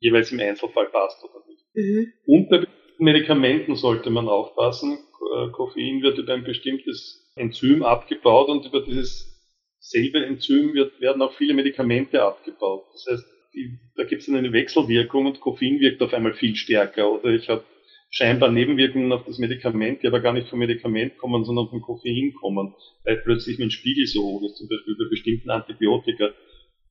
jeweils 0.00 0.32
im 0.32 0.40
Einzelfall 0.40 0.86
passt 0.86 1.22
oder 1.24 1.44
nicht. 1.48 1.64
Mhm. 1.74 2.12
Und 2.26 2.48
bei 2.48 2.66
Medikamenten 2.98 3.76
sollte 3.76 4.10
man 4.10 4.28
aufpassen. 4.28 4.98
Äh, 5.36 5.50
Koffein 5.52 6.02
wird 6.02 6.18
über 6.18 6.34
ein 6.34 6.44
bestimmtes 6.44 7.32
Enzym 7.36 7.82
abgebaut 7.82 8.48
und 8.48 8.66
über 8.66 8.82
dieses 8.82 9.36
selbe 9.78 10.24
Enzym 10.24 10.74
wird, 10.74 11.00
werden 11.00 11.22
auch 11.22 11.34
viele 11.34 11.54
Medikamente 11.54 12.22
abgebaut. 12.22 12.84
Das 12.92 13.06
heißt, 13.10 13.24
die, 13.54 13.78
da 13.96 14.04
gibt 14.04 14.22
es 14.22 14.28
eine 14.28 14.52
Wechselwirkung 14.52 15.26
und 15.26 15.40
Koffein 15.40 15.80
wirkt 15.80 16.02
auf 16.02 16.12
einmal 16.12 16.34
viel 16.34 16.56
stärker. 16.56 17.10
Oder 17.10 17.30
ich 17.30 17.48
habe 17.48 17.64
scheinbar 18.10 18.50
Nebenwirkungen 18.50 19.12
auf 19.12 19.24
das 19.24 19.38
Medikament, 19.38 20.02
die 20.02 20.06
aber 20.06 20.20
gar 20.20 20.32
nicht 20.32 20.48
vom 20.48 20.58
Medikament 20.58 21.18
kommen, 21.18 21.44
sondern 21.44 21.68
vom 21.68 21.80
Koffein 21.80 22.34
kommen, 22.34 22.74
weil 23.04 23.16
plötzlich 23.18 23.58
mein 23.58 23.70
Spiegel 23.70 24.06
so 24.06 24.22
hoch 24.22 24.42
ist, 24.44 24.56
zum 24.56 24.68
Beispiel 24.68 24.96
bei 24.98 25.08
bestimmten 25.10 25.50
Antibiotika, 25.50 26.30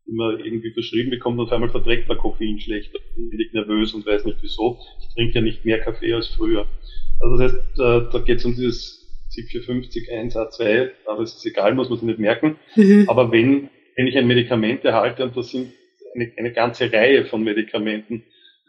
man 0.07 0.39
irgendwie 0.39 0.71
verschrieben 0.71 1.09
bekommt 1.09 1.39
und 1.39 1.45
auf 1.45 1.51
einmal 1.51 1.69
verträgt 1.69 2.07
man 2.07 2.17
Koffein 2.17 2.59
schlechter, 2.59 2.99
bin 3.15 3.39
ich 3.39 3.53
nervös 3.53 3.93
und 3.93 4.05
weiß 4.05 4.25
nicht 4.25 4.37
wieso. 4.41 4.79
Ich 4.99 5.13
trinke 5.13 5.35
ja 5.35 5.41
nicht 5.41 5.65
mehr 5.65 5.79
Kaffee 5.79 6.13
als 6.13 6.27
früher. 6.27 6.67
Also 7.19 7.37
das 7.37 7.53
heißt, 7.53 7.63
da, 7.77 8.19
geht 8.25 8.39
es 8.39 8.45
um 8.45 8.55
dieses 8.55 9.25
ZIP 9.29 9.49
450 9.49 10.09
1A2, 10.11 10.91
aber 11.07 11.23
es 11.23 11.35
ist 11.35 11.45
egal, 11.45 11.73
muss 11.73 11.89
man 11.89 11.99
sich 11.99 12.07
nicht 12.07 12.19
merken. 12.19 12.57
Mhm. 12.75 13.05
Aber 13.07 13.31
wenn, 13.31 13.69
wenn 13.95 14.07
ich 14.07 14.17
ein 14.17 14.27
Medikament 14.27 14.85
erhalte, 14.85 15.23
und 15.23 15.35
das 15.35 15.51
sind 15.51 15.73
eine, 16.13 16.31
eine 16.37 16.53
ganze 16.53 16.91
Reihe 16.91 17.25
von 17.25 17.43
Medikamenten, 17.43 18.23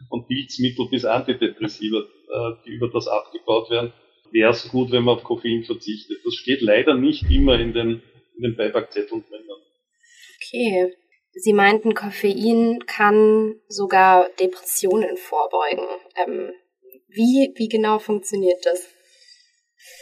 von 0.09 0.27
Pilzmittel 0.27 0.87
bis 0.89 1.05
Antidepressiva, 1.05 1.99
äh, 1.99 2.53
die 2.65 2.71
über 2.71 2.89
das 2.89 3.07
abgebaut 3.07 3.69
werden, 3.69 3.93
wäre 4.31 4.51
es 4.51 4.67
gut, 4.69 4.91
wenn 4.91 5.03
man 5.03 5.15
auf 5.15 5.23
Koffein 5.23 5.63
verzichtet. 5.63 6.17
Das 6.23 6.35
steht 6.35 6.61
leider 6.61 6.95
nicht 6.95 7.29
immer 7.29 7.59
in 7.59 7.73
den, 7.73 8.01
in 8.37 8.43
den 8.43 8.55
Beipackzetteln 8.55 9.23
drin. 9.29 9.41
Okay. 10.37 10.93
Sie 11.39 11.53
meinten, 11.53 11.93
Koffein 11.93 12.79
kann 12.87 13.55
sogar 13.67 14.29
Depressionen 14.39 15.17
vorbeugen. 15.17 15.85
Ähm, 16.15 16.51
wie, 17.07 17.53
wie 17.55 17.69
genau 17.69 17.99
funktioniert 17.99 18.65
das? 18.65 18.89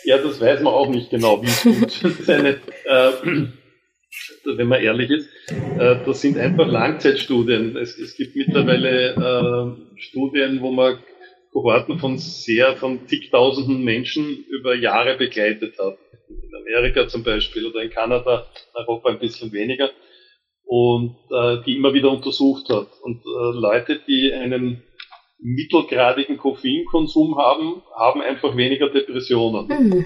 Ja, 0.05 0.17
das 0.17 0.39
weiß 0.39 0.61
man 0.61 0.73
auch 0.73 0.87
nicht 0.89 1.09
genau, 1.09 1.41
wie 1.41 1.47
es 1.47 1.59
funktioniert. 1.59 2.61
äh, 2.85 3.11
wenn 4.45 4.67
man 4.67 4.81
ehrlich 4.81 5.09
ist, 5.09 5.29
äh, 5.77 5.97
das 6.05 6.21
sind 6.21 6.37
einfach 6.37 6.67
Langzeitstudien. 6.67 7.75
Es, 7.75 7.97
es 7.97 8.15
gibt 8.15 8.35
mittlerweile 8.35 9.11
äh, 9.15 9.99
Studien, 9.99 10.61
wo 10.61 10.71
man 10.71 10.99
Kohorten 11.51 11.99
von 11.99 12.17
sehr, 12.17 12.77
von 12.77 13.07
zigtausenden 13.07 13.83
Menschen 13.83 14.45
über 14.49 14.75
Jahre 14.75 15.17
begleitet 15.17 15.77
hat. 15.79 15.97
In 16.29 16.55
Amerika 16.55 17.07
zum 17.07 17.23
Beispiel 17.23 17.65
oder 17.65 17.81
in 17.81 17.89
Kanada, 17.89 18.47
in 18.55 18.81
Europa 18.81 19.09
ein 19.09 19.19
bisschen 19.19 19.51
weniger. 19.51 19.91
Und 20.67 21.15
äh, 21.29 21.63
die 21.65 21.75
immer 21.75 21.93
wieder 21.93 22.11
untersucht 22.11 22.69
hat. 22.69 22.87
Und 23.03 23.21
äh, 23.23 23.59
Leute, 23.59 24.01
die 24.07 24.33
einen 24.33 24.81
mittelgradigen 25.39 26.37
Koffeinkonsum 26.37 27.37
haben, 27.37 27.83
haben 27.95 28.21
einfach 28.21 28.57
weniger 28.57 28.89
Depressionen. 28.89 29.67
Mhm. 29.67 30.05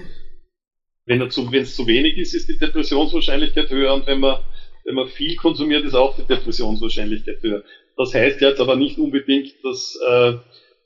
Wenn 1.06 1.22
es 1.22 1.34
zu, 1.34 1.50
zu 1.50 1.86
wenig 1.86 2.18
ist, 2.18 2.34
ist 2.34 2.48
die 2.48 2.58
Depressionswahrscheinlichkeit 2.58 3.70
höher 3.70 3.94
und 3.94 4.06
wenn 4.06 4.20
man, 4.20 4.42
wenn 4.84 4.94
man 4.94 5.08
viel 5.08 5.36
konsumiert, 5.36 5.84
ist 5.84 5.94
auch 5.94 6.14
die 6.14 6.26
Depressionswahrscheinlichkeit 6.26 7.42
höher. 7.42 7.64
Das 7.96 8.14
heißt 8.14 8.40
jetzt 8.40 8.60
aber 8.60 8.76
nicht 8.76 8.98
unbedingt, 8.98 9.52
dass 9.64 9.98
äh, 10.06 10.34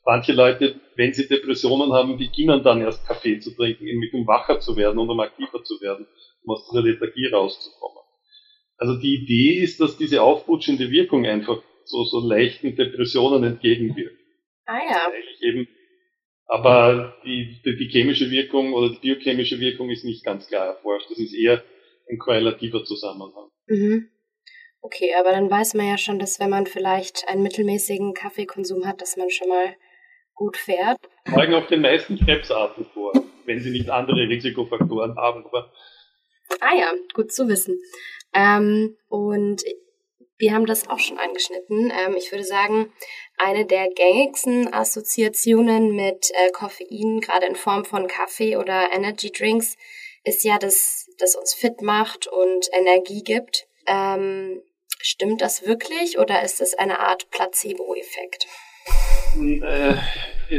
manche 0.04 0.32
Leute, 0.32 0.76
wenn 0.96 1.12
sie 1.12 1.28
Depressionen 1.28 1.92
haben, 1.92 2.16
beginnen 2.16 2.62
dann 2.62 2.80
erst 2.80 3.06
Kaffee 3.06 3.40
zu 3.40 3.54
trinken, 3.54 3.86
um 4.12 4.26
wacher 4.26 4.60
zu 4.60 4.76
werden 4.76 4.98
und 4.98 5.10
um 5.10 5.20
aktiver 5.20 5.62
zu 5.64 5.80
werden, 5.80 6.06
um 6.44 6.54
aus 6.54 6.68
dieser 6.70 6.82
Lethargie 6.82 7.26
rauszukommen. 7.26 8.03
Also 8.76 8.98
die 8.98 9.22
Idee 9.22 9.62
ist, 9.62 9.80
dass 9.80 9.96
diese 9.96 10.22
aufputschende 10.22 10.90
Wirkung 10.90 11.26
einfach 11.26 11.62
so, 11.84 12.04
so 12.04 12.20
leichten 12.20 12.76
Depressionen 12.76 13.44
entgegenwirkt. 13.44 14.18
Ah 14.66 14.80
ja. 14.90 15.12
Eben, 15.40 15.68
aber 16.46 17.16
die, 17.24 17.60
die, 17.64 17.76
die, 17.76 17.88
chemische 17.88 18.30
Wirkung 18.30 18.72
oder 18.72 18.90
die 18.90 18.98
biochemische 19.00 19.60
Wirkung 19.60 19.90
ist 19.90 20.04
nicht 20.04 20.24
ganz 20.24 20.48
klar 20.48 20.66
erforscht. 20.66 21.10
Das 21.10 21.18
ist 21.18 21.34
eher 21.34 21.62
ein 22.10 22.18
korrelativer 22.18 22.84
Zusammenhang. 22.84 23.50
Mhm. 23.66 24.08
Okay, 24.80 25.14
aber 25.18 25.30
dann 25.30 25.50
weiß 25.50 25.74
man 25.74 25.88
ja 25.88 25.96
schon, 25.96 26.18
dass 26.18 26.40
wenn 26.40 26.50
man 26.50 26.66
vielleicht 26.66 27.26
einen 27.28 27.42
mittelmäßigen 27.42 28.12
Kaffeekonsum 28.12 28.86
hat, 28.86 29.00
dass 29.00 29.16
man 29.16 29.30
schon 29.30 29.48
mal 29.48 29.74
gut 30.34 30.58
fährt. 30.58 30.98
Folgen 31.26 31.54
auch 31.54 31.66
den 31.66 31.80
meisten 31.80 32.18
Krebsarten 32.18 32.84
vor, 32.92 33.12
wenn 33.46 33.60
sie 33.60 33.70
nicht 33.70 33.88
andere 33.88 34.28
Risikofaktoren 34.28 35.16
haben. 35.16 35.46
Aber 35.46 35.72
ah 36.60 36.76
ja, 36.76 36.92
gut 37.14 37.32
zu 37.32 37.48
wissen. 37.48 37.80
Ähm, 38.34 38.96
und 39.08 39.62
wir 40.36 40.52
haben 40.52 40.66
das 40.66 40.88
auch 40.88 40.98
schon 40.98 41.18
angeschnitten. 41.18 41.90
Ähm, 41.90 42.16
ich 42.16 42.30
würde 42.32 42.44
sagen, 42.44 42.92
eine 43.38 43.64
der 43.66 43.88
gängigsten 43.94 44.72
Assoziationen 44.72 45.94
mit 45.94 46.30
äh, 46.32 46.50
Koffein, 46.50 47.20
gerade 47.20 47.46
in 47.46 47.54
Form 47.54 47.84
von 47.84 48.08
Kaffee 48.08 48.56
oder 48.56 48.88
Energy 48.92 49.30
Drinks, 49.30 49.76
ist 50.24 50.44
ja, 50.44 50.58
dass 50.58 51.06
das 51.18 51.36
uns 51.36 51.54
fit 51.54 51.82
macht 51.82 52.26
und 52.26 52.68
Energie 52.72 53.22
gibt. 53.22 53.66
Ähm, 53.86 54.62
stimmt 55.00 55.40
das 55.40 55.66
wirklich 55.66 56.18
oder 56.18 56.42
ist 56.42 56.60
es 56.60 56.74
eine 56.74 56.98
Art 56.98 57.30
Placebo-Effekt? 57.30 58.46
Äh, 59.62 59.94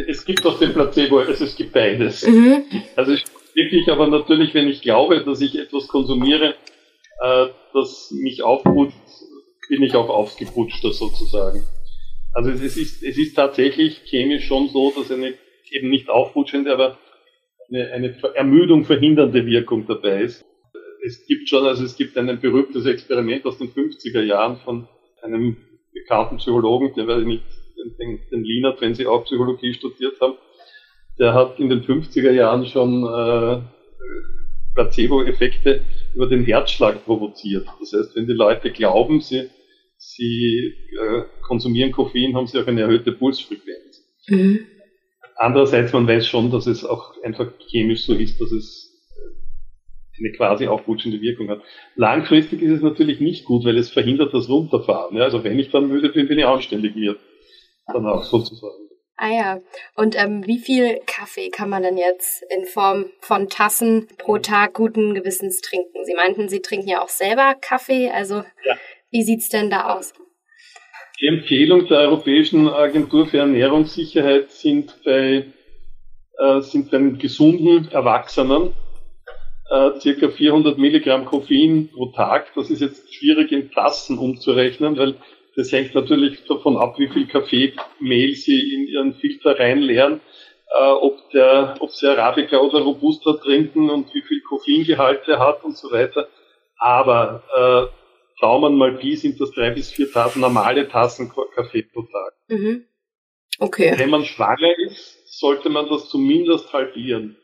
es 0.10 0.26
gibt 0.26 0.46
doch 0.46 0.60
den 0.60 0.74
Placebo, 0.74 1.20
also 1.20 1.46
es 1.46 1.56
gibt 1.56 1.74
beides. 1.74 2.26
Mhm. 2.26 2.66
Also 2.96 3.16
wirklich, 3.54 3.90
aber 3.90 4.08
natürlich, 4.08 4.54
wenn 4.54 4.68
ich 4.68 4.82
glaube, 4.82 5.24
dass 5.24 5.42
ich 5.42 5.58
etwas 5.58 5.88
konsumiere, 5.88 6.56
äh, 7.22 7.48
das 7.76 8.12
mich 8.12 8.42
aufputscht, 8.42 8.98
bin 9.70 9.84
ich 9.84 9.96
auch 9.96 10.10
aufgeputschter 10.10 10.92
sozusagen. 10.92 11.64
Also 12.34 12.50
es 12.50 12.62
ist, 12.62 13.04
es 13.04 13.18
ist 13.18 13.36
tatsächlich 13.36 14.02
chemisch 14.06 14.46
schon 14.46 14.70
so, 14.70 14.92
dass 14.92 15.12
eine 15.12 15.34
eben 15.72 15.90
nicht 15.90 16.10
aufputschende, 16.10 16.72
aber 16.72 16.98
eine, 17.70 17.92
eine 17.92 18.16
Ermüdung 18.36 18.86
verhindernde 18.86 19.46
Wirkung 19.46 19.86
dabei 19.88 20.22
ist. 20.22 20.46
Es 21.04 21.26
gibt 21.28 21.50
schon, 21.50 21.66
also 21.66 21.84
es 21.84 21.96
gibt 21.96 22.18
ein 22.18 22.40
berühmtes 22.40 22.86
Experiment 22.86 23.46
aus 23.46 23.58
den 23.58 23.70
50er 23.70 24.22
Jahren 24.22 24.58
von 24.58 24.88
einem 25.22 25.58
bekannten 25.94 26.38
Psychologen, 26.38 26.94
der 26.96 27.08
weiß 27.08 27.22
ich 27.22 27.28
nicht, 27.28 27.44
den, 28.00 28.20
den, 28.32 28.44
Lienert, 28.44 28.82
wenn 28.82 28.96
Sie 28.96 29.06
auch 29.06 29.26
Psychologie 29.26 29.74
studiert 29.74 30.20
haben, 30.20 30.36
der 31.20 31.34
hat 31.34 31.60
in 31.60 31.70
den 31.70 31.84
50er 31.84 32.32
Jahren 32.32 32.66
schon 32.66 33.04
äh, 33.04 33.62
Placebo-Effekte 34.74 35.82
über 36.16 36.28
den 36.28 36.46
Herzschlag 36.46 37.06
provoziert. 37.06 37.68
Das 37.80 37.92
heißt, 37.94 38.16
wenn 38.16 38.28
die 38.28 38.34
Leute 38.34 38.72
glauben, 38.72 39.22
sie 39.22 39.50
sie 39.98 40.74
äh, 41.00 41.24
konsumieren 41.42 41.92
Koffein, 41.92 42.36
haben 42.36 42.48
sie 42.48 42.60
auch 42.60 42.68
eine 42.68 42.82
erhöhte 42.82 43.12
Pulsfrequenz. 43.12 44.04
Mhm. 44.28 44.60
Andererseits, 45.38 45.94
man 45.94 46.08
weiß 46.08 46.28
schon, 46.28 46.52
dass 46.52 46.68
es 46.68 46.86
auch 46.86 47.22
einfach 47.24 47.52
chemisch 47.70 48.06
so 48.06 48.14
ist, 48.14 48.40
dass 48.40 48.52
es 48.52 48.92
äh, 49.16 50.20
eine 50.20 50.32
quasi 50.34 50.68
aufputschende 50.68 51.22
Wirkung 51.22 51.50
hat. 51.50 51.62
Langfristig 51.96 52.62
ist 52.62 52.72
es 52.72 52.82
natürlich 52.82 53.20
nicht 53.20 53.46
gut, 53.46 53.66
weil 53.66 53.78
es 53.78 53.90
verhindert 53.90 54.34
das 54.34 54.50
Runterfahren. 54.50 55.18
Ja, 55.18 55.24
also 55.24 55.44
wenn 55.44 55.60
ich 55.60 55.72
dann 55.72 55.88
müde 55.88 56.10
bin, 56.10 56.28
bin 56.28 56.40
ich 56.40 56.46
anständig 56.46 56.96
wird. 56.96 57.20
Dann 57.88 58.06
auch 58.08 58.24
sozusagen. 58.24 58.85
Ah 59.18 59.32
ja, 59.32 59.62
und 59.96 60.22
ähm, 60.22 60.46
wie 60.46 60.60
viel 60.60 61.00
Kaffee 61.06 61.50
kann 61.50 61.70
man 61.70 61.84
denn 61.84 61.98
jetzt 61.98 62.44
in 62.50 62.66
Form 62.66 63.06
von 63.22 63.48
Tassen 63.48 64.08
pro 64.18 64.40
Tag 64.40 64.74
guten 64.74 65.14
Gewissens 65.14 65.62
trinken? 65.62 66.04
Sie 66.04 66.16
meinten, 66.16 66.50
Sie 66.50 66.62
trinken 66.62 66.90
ja 66.90 67.02
auch 67.02 67.10
selber 67.10 67.56
Kaffee, 67.60 68.10
also 68.10 68.44
ja. 68.66 68.76
Wie 69.16 69.24
sieht's 69.24 69.48
denn 69.48 69.70
da 69.70 69.96
aus? 69.96 70.14
Die 71.22 71.28
Empfehlung 71.28 71.88
der 71.88 72.00
Europäischen 72.00 72.68
Agentur 72.68 73.26
für 73.28 73.38
Ernährungssicherheit 73.38 74.52
sind 74.52 74.94
bei, 75.06 75.46
äh, 76.38 76.60
sind 76.60 76.92
bei 76.92 77.00
gesunden 77.18 77.90
Erwachsenen 77.94 78.74
äh, 79.72 80.00
circa 80.02 80.28
400 80.28 80.78
Milligramm 80.78 81.24
Koffein 81.24 81.88
pro 81.94 82.08
Tag. 82.08 82.48
Das 82.56 82.70
ist 82.70 82.82
jetzt 82.82 83.14
schwierig 83.14 83.54
in 83.54 83.72
Tassen 83.72 84.18
umzurechnen, 84.18 84.98
weil 84.98 85.16
das 85.56 85.72
hängt 85.72 85.96
natürlich 85.96 86.44
davon 86.46 86.78
ab, 86.78 87.00
wie 87.00 87.08
viel 87.08 87.28
Kaffeemehl 87.28 88.36
Sie 88.36 88.74
in 88.74 88.88
Ihren 88.88 89.14
Filter 89.14 89.58
reinleeren, 89.58 90.22
äh, 90.78 90.92
ob, 90.92 91.30
der, 91.32 91.76
ob 91.80 91.92
Sie 91.92 92.08
Arabica 92.08 92.58
oder 92.58 92.80
Robusta 92.82 93.34
trinken 93.34 93.90
und 93.90 94.14
wie 94.14 94.22
viel 94.22 94.42
Koffeingehalt 94.42 95.28
er 95.28 95.40
hat 95.40 95.64
und 95.64 95.78
so 95.78 95.92
weiter. 95.92 96.28
Aber 96.78 97.44
äh, 97.92 98.42
Daumen 98.42 98.76
mal 98.76 98.98
Pi 98.98 99.16
sind 99.16 99.40
das 99.40 99.52
drei 99.52 99.72
bis 99.72 99.92
vier 99.92 100.12
Tassen, 100.12 100.42
normale 100.42 100.88
Tassen 100.90 101.32
Kaffee 101.56 101.84
pro 101.84 102.02
Tag. 102.02 102.34
Mhm. 102.50 102.86
Okay. 103.60 103.94
Wenn 103.98 104.10
man 104.10 104.26
schwanger 104.26 104.78
ist, 104.80 105.40
sollte 105.40 105.70
man 105.70 105.88
das 105.90 106.10
zumindest 106.10 106.74
halbieren. 106.74 107.38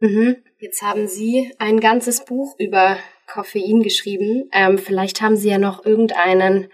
Mhm. 0.00 0.36
Jetzt 0.58 0.82
haben 0.82 1.06
Sie 1.06 1.52
ein 1.58 1.80
ganzes 1.80 2.24
Buch 2.24 2.54
über 2.58 2.98
Koffein 3.26 3.82
geschrieben. 3.82 4.48
Ähm, 4.52 4.78
vielleicht 4.78 5.20
haben 5.20 5.36
Sie 5.36 5.50
ja 5.50 5.58
noch 5.58 5.84
irgendeinen 5.84 6.70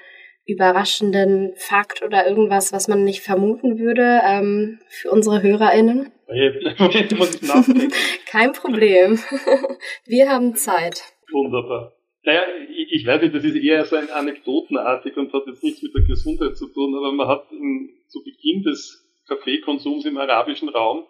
überraschenden 0.50 1.52
Fakt 1.56 2.02
oder 2.02 2.26
irgendwas, 2.26 2.72
was 2.72 2.88
man 2.88 3.04
nicht 3.04 3.20
vermuten 3.20 3.78
würde 3.78 4.20
ähm, 4.24 4.80
für 4.88 5.10
unsere 5.10 5.42
HörerInnen? 5.42 6.12
Jetzt 6.32 7.16
muss 7.16 7.34
ich 7.36 7.42
nachdenken. 7.42 7.92
Kein 8.26 8.52
Problem. 8.52 9.18
Wir 10.06 10.30
haben 10.30 10.54
Zeit. 10.54 11.02
Wunderbar. 11.32 11.92
Naja, 12.22 12.42
ich, 12.68 13.00
ich 13.00 13.06
weiß 13.06 13.22
nicht, 13.22 13.34
das 13.34 13.44
ist 13.44 13.56
eher 13.56 13.84
so 13.84 13.96
ein 13.96 14.10
anekdotenartig 14.10 15.16
und 15.16 15.32
hat 15.32 15.46
jetzt 15.46 15.64
nichts 15.64 15.82
mit 15.82 15.94
der 15.94 16.02
Gesundheit 16.02 16.56
zu 16.56 16.66
tun, 16.68 16.94
aber 16.94 17.12
man 17.12 17.28
hat 17.28 17.46
in, 17.50 17.90
zu 18.08 18.22
Beginn 18.22 18.62
des 18.62 19.06
Kaffeekonsums 19.26 20.04
im 20.04 20.18
arabischen 20.18 20.68
Raum 20.68 21.06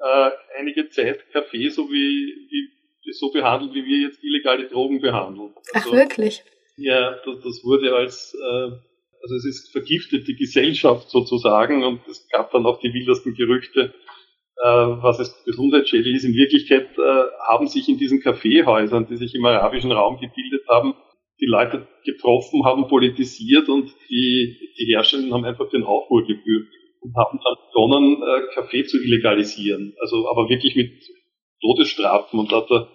äh, 0.00 0.30
einige 0.58 0.88
Zeit 0.88 1.30
Kaffee 1.32 1.68
so 1.68 1.90
wie, 1.90 2.48
wie 2.50 3.12
so 3.12 3.30
behandelt, 3.30 3.74
wie 3.74 3.84
wir 3.84 4.08
jetzt 4.08 4.22
illegale 4.22 4.68
Drogen 4.68 5.00
behandeln. 5.00 5.54
Also, 5.72 5.90
Ach 5.90 5.92
wirklich? 5.92 6.44
Ja, 6.78 7.16
das, 7.24 7.42
das 7.42 7.64
wurde 7.64 7.94
als, 7.94 8.34
äh, 8.34 8.70
also 9.22 9.34
es 9.36 9.44
ist 9.44 9.72
vergiftete 9.72 10.34
Gesellschaft 10.34 11.10
sozusagen 11.10 11.84
und 11.84 12.00
es 12.08 12.28
gab 12.28 12.52
dann 12.52 12.66
auch 12.66 12.78
die 12.78 12.92
wildesten 12.94 13.34
Gerüchte, 13.34 13.94
äh, 14.56 14.68
was 14.68 15.18
es 15.18 15.44
gesundheitsschädlich 15.44 16.16
ist. 16.16 16.24
In 16.24 16.34
Wirklichkeit 16.34 16.88
äh, 16.96 17.24
haben 17.48 17.66
sich 17.66 17.88
in 17.88 17.98
diesen 17.98 18.20
Kaffeehäusern, 18.20 19.06
die 19.08 19.16
sich 19.16 19.34
im 19.34 19.44
arabischen 19.44 19.92
Raum 19.92 20.20
gebildet 20.20 20.66
haben, 20.68 20.94
die 21.40 21.46
Leute 21.46 21.86
getroffen, 22.04 22.64
haben 22.64 22.88
politisiert 22.88 23.68
und 23.68 23.92
die, 24.08 24.56
die 24.78 24.94
Herrschenden 24.94 25.32
haben 25.32 25.44
einfach 25.44 25.68
den 25.70 25.84
Aufruhr 25.84 26.26
geführt 26.26 26.68
und 27.00 27.14
haben 27.16 27.40
dann 27.42 27.56
begonnen, 27.66 28.22
äh, 28.22 28.54
Kaffee 28.54 28.84
zu 28.84 28.98
illegalisieren. 29.02 29.94
Also 30.00 30.28
aber 30.28 30.48
wirklich 30.48 30.76
mit 30.76 30.92
Todesstrafen 31.60 32.38
und 32.38 32.50
lauter 32.50 32.88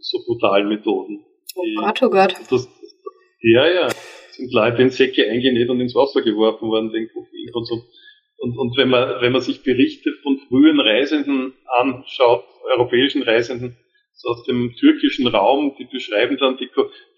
so 0.00 0.18
brutalen 0.26 0.68
Methoden. 0.68 1.24
Oh 1.54 1.64
Gott, 1.76 2.02
oh 2.02 2.10
Gott. 2.10 2.34
Das, 2.50 2.68
ja, 3.40 3.68
ja. 3.68 3.88
Sind 4.32 4.52
Leute 4.52 4.82
in 4.82 4.90
Säcke 4.90 5.28
eingenäht 5.28 5.68
und 5.68 5.80
ins 5.80 5.94
Wasser 5.94 6.22
geworfen 6.22 6.68
worden, 6.68 6.92
den 6.92 7.08
Koffeinkonsum. 7.08 7.82
Und, 8.38 8.56
und 8.56 8.76
wenn 8.78 8.88
man, 8.88 9.20
wenn 9.20 9.32
man 9.32 9.42
sich 9.42 9.62
Berichte 9.62 10.10
von 10.22 10.38
frühen 10.48 10.80
Reisenden 10.80 11.52
anschaut, 11.66 12.44
europäischen 12.74 13.22
Reisenden, 13.22 13.76
so 14.14 14.30
aus 14.30 14.44
dem 14.44 14.74
türkischen 14.78 15.26
Raum, 15.26 15.74
die 15.78 15.84
beschreiben 15.84 16.36
dann, 16.38 16.56
die, 16.56 16.68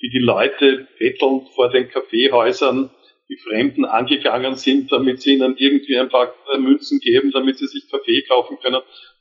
wie 0.01 0.11
die 0.11 0.19
Leute 0.19 0.89
bettelnd 0.99 1.49
vor 1.55 1.71
den 1.71 1.89
Kaffeehäusern 1.89 2.91
die 3.29 3.37
Fremden 3.39 3.85
angegangen 3.85 4.57
sind, 4.57 4.93
damit 4.93 5.23
sie 5.23 5.35
ihnen 5.35 5.57
irgendwie 5.57 5.97
ein 5.97 6.09
paar 6.09 6.35
Münzen 6.59 7.01
geben, 7.01 7.31
damit 7.33 7.59
sie 7.59 7.67
sich 7.67 7.89
Kaffee 7.91 8.23
kaufen 8.23 8.59
können. 8.63 8.81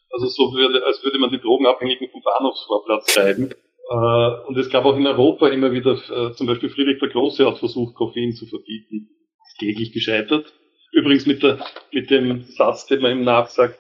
Also 0.09 0.27
so 0.27 0.53
würde, 0.53 0.85
als 0.85 1.03
würde 1.03 1.17
man 1.17 1.31
die 1.31 1.39
Drogenabhängigen 1.39 2.09
vom 2.09 2.21
Bahnhofsvorplatz 2.21 3.13
treiben. 3.13 3.53
Äh, 3.91 4.47
und 4.47 4.57
es 4.57 4.69
gab 4.69 4.85
auch 4.85 4.95
in 4.95 5.05
Europa 5.05 5.49
immer 5.49 5.73
wieder, 5.73 5.93
äh, 5.93 6.31
zum 6.33 6.47
Beispiel 6.47 6.69
Friedrich 6.69 6.99
der 6.99 7.09
Große 7.09 7.45
hat 7.45 7.57
versucht, 7.57 7.95
Koffein 7.95 8.31
zu 8.31 8.45
verbieten. 8.45 9.09
Ist 9.45 9.57
kläglich 9.57 9.91
gescheitert. 9.91 10.53
Übrigens 10.93 11.25
mit, 11.25 11.43
der, 11.43 11.65
mit 11.91 12.09
dem 12.09 12.43
Satz, 12.43 12.85
den 12.85 13.01
man 13.01 13.11
ihm 13.11 13.23
nachsagt, 13.23 13.77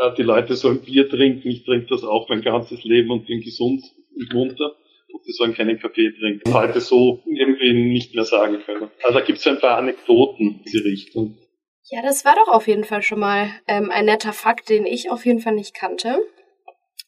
äh, 0.00 0.12
die 0.16 0.22
Leute 0.22 0.56
sollen 0.56 0.80
Bier 0.80 1.08
trinken, 1.08 1.48
ich 1.48 1.64
trinke 1.64 1.86
das 1.86 2.02
auch 2.02 2.28
mein 2.28 2.42
ganzes 2.42 2.82
Leben 2.82 3.10
und 3.10 3.26
bin 3.26 3.42
gesund 3.42 3.84
und 4.16 4.34
munter. 4.34 4.74
Und 5.12 5.24
die 5.24 5.32
sollen 5.32 5.54
keinen 5.54 5.78
Kaffee 5.78 6.10
trinken. 6.10 6.52
Heute 6.52 6.80
so 6.80 7.22
irgendwie 7.24 7.72
nicht 7.72 8.16
mehr 8.16 8.24
sagen 8.24 8.58
können. 8.66 8.90
Also 9.04 9.20
da 9.20 9.24
gibt 9.24 9.38
es 9.38 9.46
ein 9.46 9.60
paar 9.60 9.78
Anekdoten 9.78 10.46
in 10.48 10.62
diese 10.64 10.84
Richtung. 10.84 11.38
Ja, 11.90 12.02
das 12.02 12.24
war 12.24 12.34
doch 12.34 12.52
auf 12.52 12.66
jeden 12.66 12.82
Fall 12.82 13.02
schon 13.02 13.20
mal 13.20 13.50
ähm, 13.68 13.90
ein 13.92 14.06
netter 14.06 14.32
Fakt, 14.32 14.68
den 14.68 14.84
ich 14.84 15.12
auf 15.12 15.24
jeden 15.24 15.38
Fall 15.38 15.54
nicht 15.54 15.74
kannte. 15.74 16.18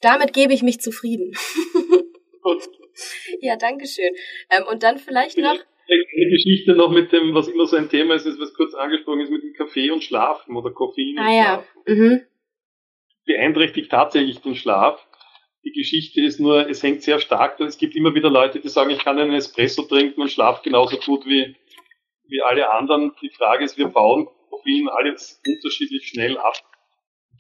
Damit 0.01 0.33
gebe 0.33 0.53
ich 0.53 0.63
mich 0.63 0.81
zufrieden. 0.81 1.33
ja, 3.41 3.57
danke 3.57 3.87
schön. 3.87 4.11
Ähm, 4.51 4.65
und 4.71 4.83
dann 4.83 4.99
vielleicht 4.99 5.39
noch. 5.39 5.59
Eine 5.89 6.31
Geschichte 6.31 6.73
noch 6.75 6.91
mit 6.91 7.13
dem, 7.13 7.33
was 7.35 7.47
immer 7.47 7.67
so 7.67 7.77
ein 7.77 7.89
Thema 7.89 8.15
ist, 8.15 8.27
ist 8.27 8.41
was 8.41 8.55
kurz 8.55 8.75
angesprochen 8.75 9.21
ist, 9.21 9.31
mit 9.31 9.45
dem 9.45 9.53
Kaffee 9.53 9.91
und 9.91 10.03
Schlafen 10.03 10.57
oder 10.57 10.71
Koffein. 10.73 11.17
Ah 11.19 11.33
ja. 11.33 11.65
Mhm. 11.87 12.23
Beeinträchtigt 13.25 13.91
tatsächlich 13.91 14.41
den 14.41 14.57
Schlaf. 14.57 15.07
Die 15.65 15.73
Geschichte 15.73 16.21
ist 16.23 16.41
nur, 16.41 16.69
es 16.69 16.83
hängt 16.83 17.03
sehr 17.03 17.19
stark, 17.19 17.59
es 17.61 17.79
gibt 17.79 17.97
immer 17.97 18.15
wieder 18.15 18.31
Leute, 18.31 18.61
die 18.61 18.69
sagen, 18.69 18.91
ich 18.91 18.99
kann 18.99 19.19
einen 19.19 19.35
Espresso 19.35 19.83
trinken 19.83 20.23
und 20.23 20.31
schlafe 20.31 20.63
genauso 20.63 20.97
gut 20.97 21.27
wie, 21.27 21.57
wie 22.29 22.43
alle 22.43 22.73
anderen. 22.73 23.13
Die 23.21 23.31
Frage 23.31 23.65
ist, 23.65 23.77
wir 23.77 23.89
bauen 23.89 24.29
Koffein 24.49 24.89
alles 24.89 25.41
unterschiedlich 25.47 26.07
schnell 26.09 26.39
ab. 26.39 26.55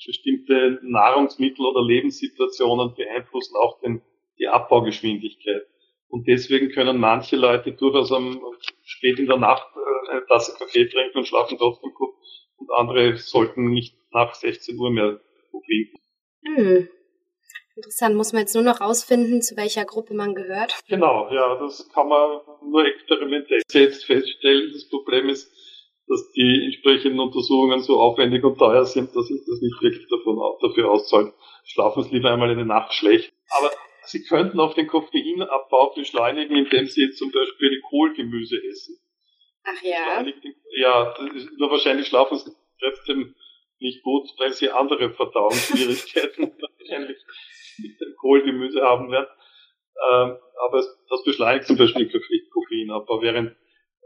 Bestimmte 0.04 0.80
Nahrungsmittel 0.82 1.64
oder 1.64 1.82
Lebenssituationen 1.82 2.94
beeinflussen 2.94 3.54
auch 3.56 3.80
den, 3.80 4.02
die 4.38 4.48
Abbaugeschwindigkeit. 4.48 5.66
Und 6.08 6.26
deswegen 6.28 6.70
können 6.70 6.98
manche 6.98 7.36
Leute 7.36 7.72
durchaus 7.72 8.12
am, 8.12 8.40
spät 8.84 9.18
in 9.18 9.26
der 9.26 9.38
Nacht 9.38 9.66
äh, 9.74 10.10
eine 10.12 10.26
Tasse 10.26 10.56
Kaffee 10.58 10.86
trinken 10.86 11.18
und 11.18 11.26
schlafen 11.26 11.58
trotzdem 11.58 11.92
gut. 11.94 12.14
Und 12.56 12.70
andere 12.76 13.16
sollten 13.16 13.70
nicht 13.70 13.96
nach 14.12 14.34
16 14.34 14.78
Uhr 14.78 14.90
mehr 14.90 15.20
Koffein. 15.50 15.92
Hm. 16.44 16.88
Interessant, 17.76 18.16
muss 18.16 18.32
man 18.32 18.40
jetzt 18.40 18.54
nur 18.54 18.64
noch 18.64 18.80
rausfinden, 18.80 19.42
zu 19.42 19.54
welcher 19.56 19.84
Gruppe 19.84 20.14
man 20.14 20.34
gehört. 20.34 20.74
Genau, 20.88 21.28
ja, 21.30 21.56
das 21.56 21.86
kann 21.92 22.08
man 22.08 22.40
nur 22.62 22.86
experimentell 22.86 23.60
selbst 23.68 24.06
feststellen. 24.06 24.70
Das 24.72 24.88
Problem 24.88 25.28
ist, 25.28 25.52
dass 26.08 26.30
die 26.32 26.64
entsprechenden 26.64 27.20
Untersuchungen 27.20 27.82
so 27.82 28.00
aufwendig 28.00 28.44
und 28.44 28.58
teuer 28.58 28.86
sind, 28.86 29.14
dass 29.14 29.26
sich 29.26 29.40
das 29.46 29.60
nicht 29.60 29.82
wirklich 29.82 30.06
davon, 30.08 30.38
dafür 30.62 30.90
auszahlt. 30.90 31.34
Schlafen 31.64 32.04
Sie 32.04 32.14
lieber 32.14 32.30
einmal 32.30 32.50
in 32.50 32.56
der 32.56 32.66
Nacht 32.66 32.94
schlecht. 32.94 33.30
Aber 33.58 33.70
Sie 34.06 34.24
könnten 34.24 34.60
auch 34.60 34.74
den 34.74 34.86
Koffeinabbau 34.86 35.92
beschleunigen, 35.94 36.56
indem 36.56 36.86
Sie 36.86 37.10
zum 37.10 37.32
Beispiel 37.32 37.80
Kohlgemüse 37.88 38.56
essen. 38.70 38.98
Ach 39.64 39.82
ja. 39.82 40.24
Ja, 40.76 41.14
nur 41.58 41.70
wahrscheinlich 41.70 42.06
schlafen 42.06 42.38
Sie 42.38 42.52
trotzdem 42.80 43.34
nicht 43.78 44.02
gut, 44.02 44.28
weil 44.38 44.52
Sie 44.52 44.70
andere 44.70 45.10
Verdauungsschwierigkeiten 45.10 46.52
wahrscheinlich 46.78 47.18
mit 47.78 48.00
dem 48.00 48.14
Kohlgemüse 48.16 48.82
haben 48.82 49.10
werden. 49.10 49.28
Ähm, 50.10 50.36
aber 50.66 50.84
das 51.08 51.24
beschleunigt 51.24 51.66
zum 51.66 51.76
Beispiel 51.76 52.08
Koffeinabbau, 52.50 53.22
während 53.22 53.56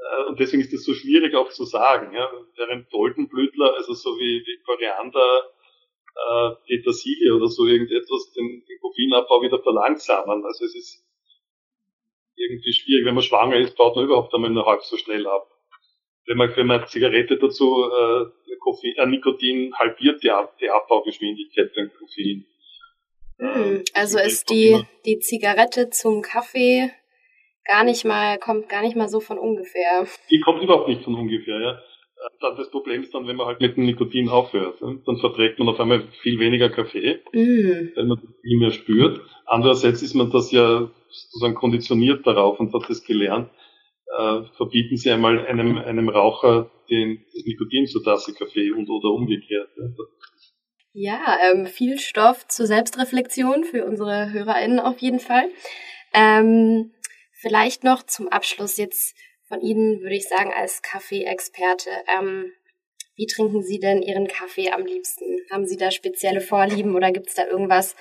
äh, 0.00 0.28
und 0.28 0.40
deswegen 0.40 0.62
ist 0.62 0.72
es 0.72 0.84
so 0.84 0.94
schwierig 0.94 1.34
auch 1.34 1.50
zu 1.50 1.64
sagen. 1.64 2.14
Ja? 2.14 2.30
Während 2.56 2.92
Doldenblütler, 2.92 3.74
also 3.74 3.92
so 3.94 4.18
wie, 4.18 4.42
wie 4.46 4.62
Koriander, 4.64 5.50
äh, 6.14 6.50
Petersilie 6.66 7.34
oder 7.34 7.48
so 7.48 7.66
irgendetwas, 7.66 8.32
den, 8.32 8.64
den 8.68 8.80
Koffeinabbau 8.80 9.42
wieder 9.42 9.62
verlangsamen. 9.62 10.44
Also 10.44 10.64
es 10.64 10.74
ist 10.74 11.04
irgendwie 12.36 12.72
schwierig. 12.72 13.06
Wenn 13.06 13.14
man 13.14 13.22
schwanger 13.22 13.56
ist, 13.56 13.76
baut 13.76 13.96
man 13.96 14.04
überhaupt 14.04 14.34
einmal 14.34 14.50
nur 14.50 14.66
halb 14.66 14.82
so 14.82 14.96
schnell 14.96 15.26
ab. 15.26 15.48
Wenn 16.26 16.36
man, 16.36 16.54
wenn 16.56 16.66
man 16.66 16.86
Zigarette 16.86 17.38
dazu, 17.38 17.84
äh, 17.84 18.56
Koffein, 18.60 18.94
äh, 18.96 19.06
Nikotin 19.06 19.72
halbiert 19.74 20.22
die, 20.22 20.30
Ab 20.30 20.56
die 20.60 20.68
Abbaugeschwindigkeit 20.68 21.72
beim 21.74 21.90
Koffein. 21.98 22.46
Hm, 23.38 23.84
also 23.94 24.18
ist 24.18 24.50
die, 24.50 24.78
die 25.06 25.18
Zigarette 25.18 25.90
zum 25.90 26.22
Kaffee 26.22 26.90
gar 27.64 27.84
nicht 27.84 28.04
mal, 28.04 28.38
kommt 28.38 28.68
gar 28.68 28.82
nicht 28.82 28.96
mal 28.96 29.08
so 29.08 29.20
von 29.20 29.38
ungefähr. 29.38 30.06
Die 30.30 30.40
kommt 30.40 30.62
überhaupt 30.62 30.88
nicht 30.88 31.02
von 31.02 31.14
ungefähr, 31.14 31.60
ja. 31.60 31.82
Dann 32.40 32.56
das 32.56 32.70
Problem 32.70 33.02
ist 33.02 33.14
dann, 33.14 33.26
wenn 33.26 33.36
man 33.36 33.46
halt 33.46 33.60
mit 33.60 33.76
dem 33.76 33.86
Nikotin 33.86 34.28
aufhört, 34.28 34.80
dann 34.80 35.16
verträgt 35.18 35.58
man 35.58 35.68
auf 35.68 35.80
einmal 35.80 36.02
viel 36.22 36.38
weniger 36.38 36.68
Kaffee, 36.68 37.20
mm. 37.32 37.96
weil 37.96 38.04
man 38.04 38.18
viel 38.42 38.58
mehr 38.58 38.70
spürt. 38.72 39.20
Andererseits 39.46 40.02
ist 40.02 40.14
man 40.14 40.30
das 40.30 40.50
ja 40.52 40.90
sozusagen 41.08 41.54
konditioniert 41.54 42.26
darauf 42.26 42.60
und 42.60 42.74
hat 42.74 42.88
das 42.88 43.04
gelernt. 43.04 43.50
Äh, 44.18 44.42
verbieten 44.56 44.96
Sie 44.96 45.10
einmal 45.10 45.46
einem, 45.46 45.78
einem 45.78 46.08
Raucher 46.08 46.70
den, 46.90 47.24
das 47.32 47.44
Nikotin 47.44 47.86
zur 47.86 48.02
Tasse 48.02 48.34
Kaffee 48.34 48.70
und 48.70 48.88
oder 48.88 49.10
umgekehrt. 49.10 49.70
Ja, 50.92 51.20
ja 51.24 51.36
ähm, 51.52 51.66
viel 51.66 51.98
Stoff 51.98 52.46
zur 52.48 52.66
Selbstreflexion 52.66 53.64
für 53.64 53.84
unsere 53.84 54.32
HörerInnen 54.32 54.80
auf 54.80 54.98
jeden 54.98 55.20
Fall. 55.20 55.48
Ähm, 56.12 56.92
Vielleicht 57.40 57.84
noch 57.84 58.02
zum 58.02 58.28
Abschluss 58.28 58.76
jetzt 58.76 59.16
von 59.50 59.60
Ihnen, 59.60 60.00
würde 60.00 60.14
ich 60.14 60.28
sagen, 60.28 60.52
als 60.56 60.80
Kaffee-Experte. 60.80 61.90
Ähm, 62.16 62.52
wie 63.16 63.26
trinken 63.26 63.62
Sie 63.62 63.80
denn 63.80 64.00
Ihren 64.00 64.28
Kaffee 64.28 64.70
am 64.70 64.86
liebsten? 64.86 65.24
Haben 65.50 65.66
Sie 65.66 65.76
da 65.76 65.90
spezielle 65.90 66.40
Vorlieben 66.40 66.94
oder 66.94 67.10
gibt 67.10 67.28
es 67.28 67.34
da 67.34 67.46
irgendwas, 67.46 67.96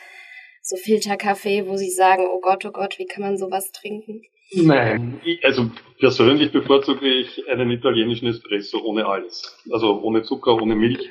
so 0.62 0.77
Filterkaffee, 0.77 1.65
wo 1.67 1.75
Sie 1.75 1.89
sagen, 1.89 2.27
oh 2.31 2.39
Gott, 2.39 2.65
oh 2.65 2.71
Gott, 2.71 2.99
wie 2.99 3.07
kann 3.07 3.23
man 3.23 3.38
sowas 3.38 3.71
trinken? 3.71 4.21
Nein, 4.51 5.19
also 5.43 5.71
persönlich 5.99 6.51
bevorzuge 6.51 7.07
ich 7.07 7.47
einen 7.49 7.71
italienischen 7.71 8.27
Espresso 8.27 8.79
ohne 8.83 9.07
alles. 9.07 9.57
Also 9.71 10.01
ohne 10.01 10.23
Zucker, 10.23 10.55
ohne 10.55 10.75
Milch, 10.75 11.09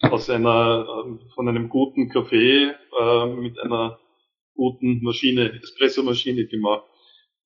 aus 0.00 0.30
einer, 0.30 0.86
ähm, 1.04 1.20
von 1.34 1.48
einem 1.48 1.68
guten 1.68 2.08
Kaffee 2.10 2.74
äh, 3.00 3.26
mit 3.26 3.58
einer 3.58 3.98
guten 4.54 5.02
Maschine, 5.02 5.52
Espresso-Maschine 5.62 6.46
gemacht. 6.46 6.84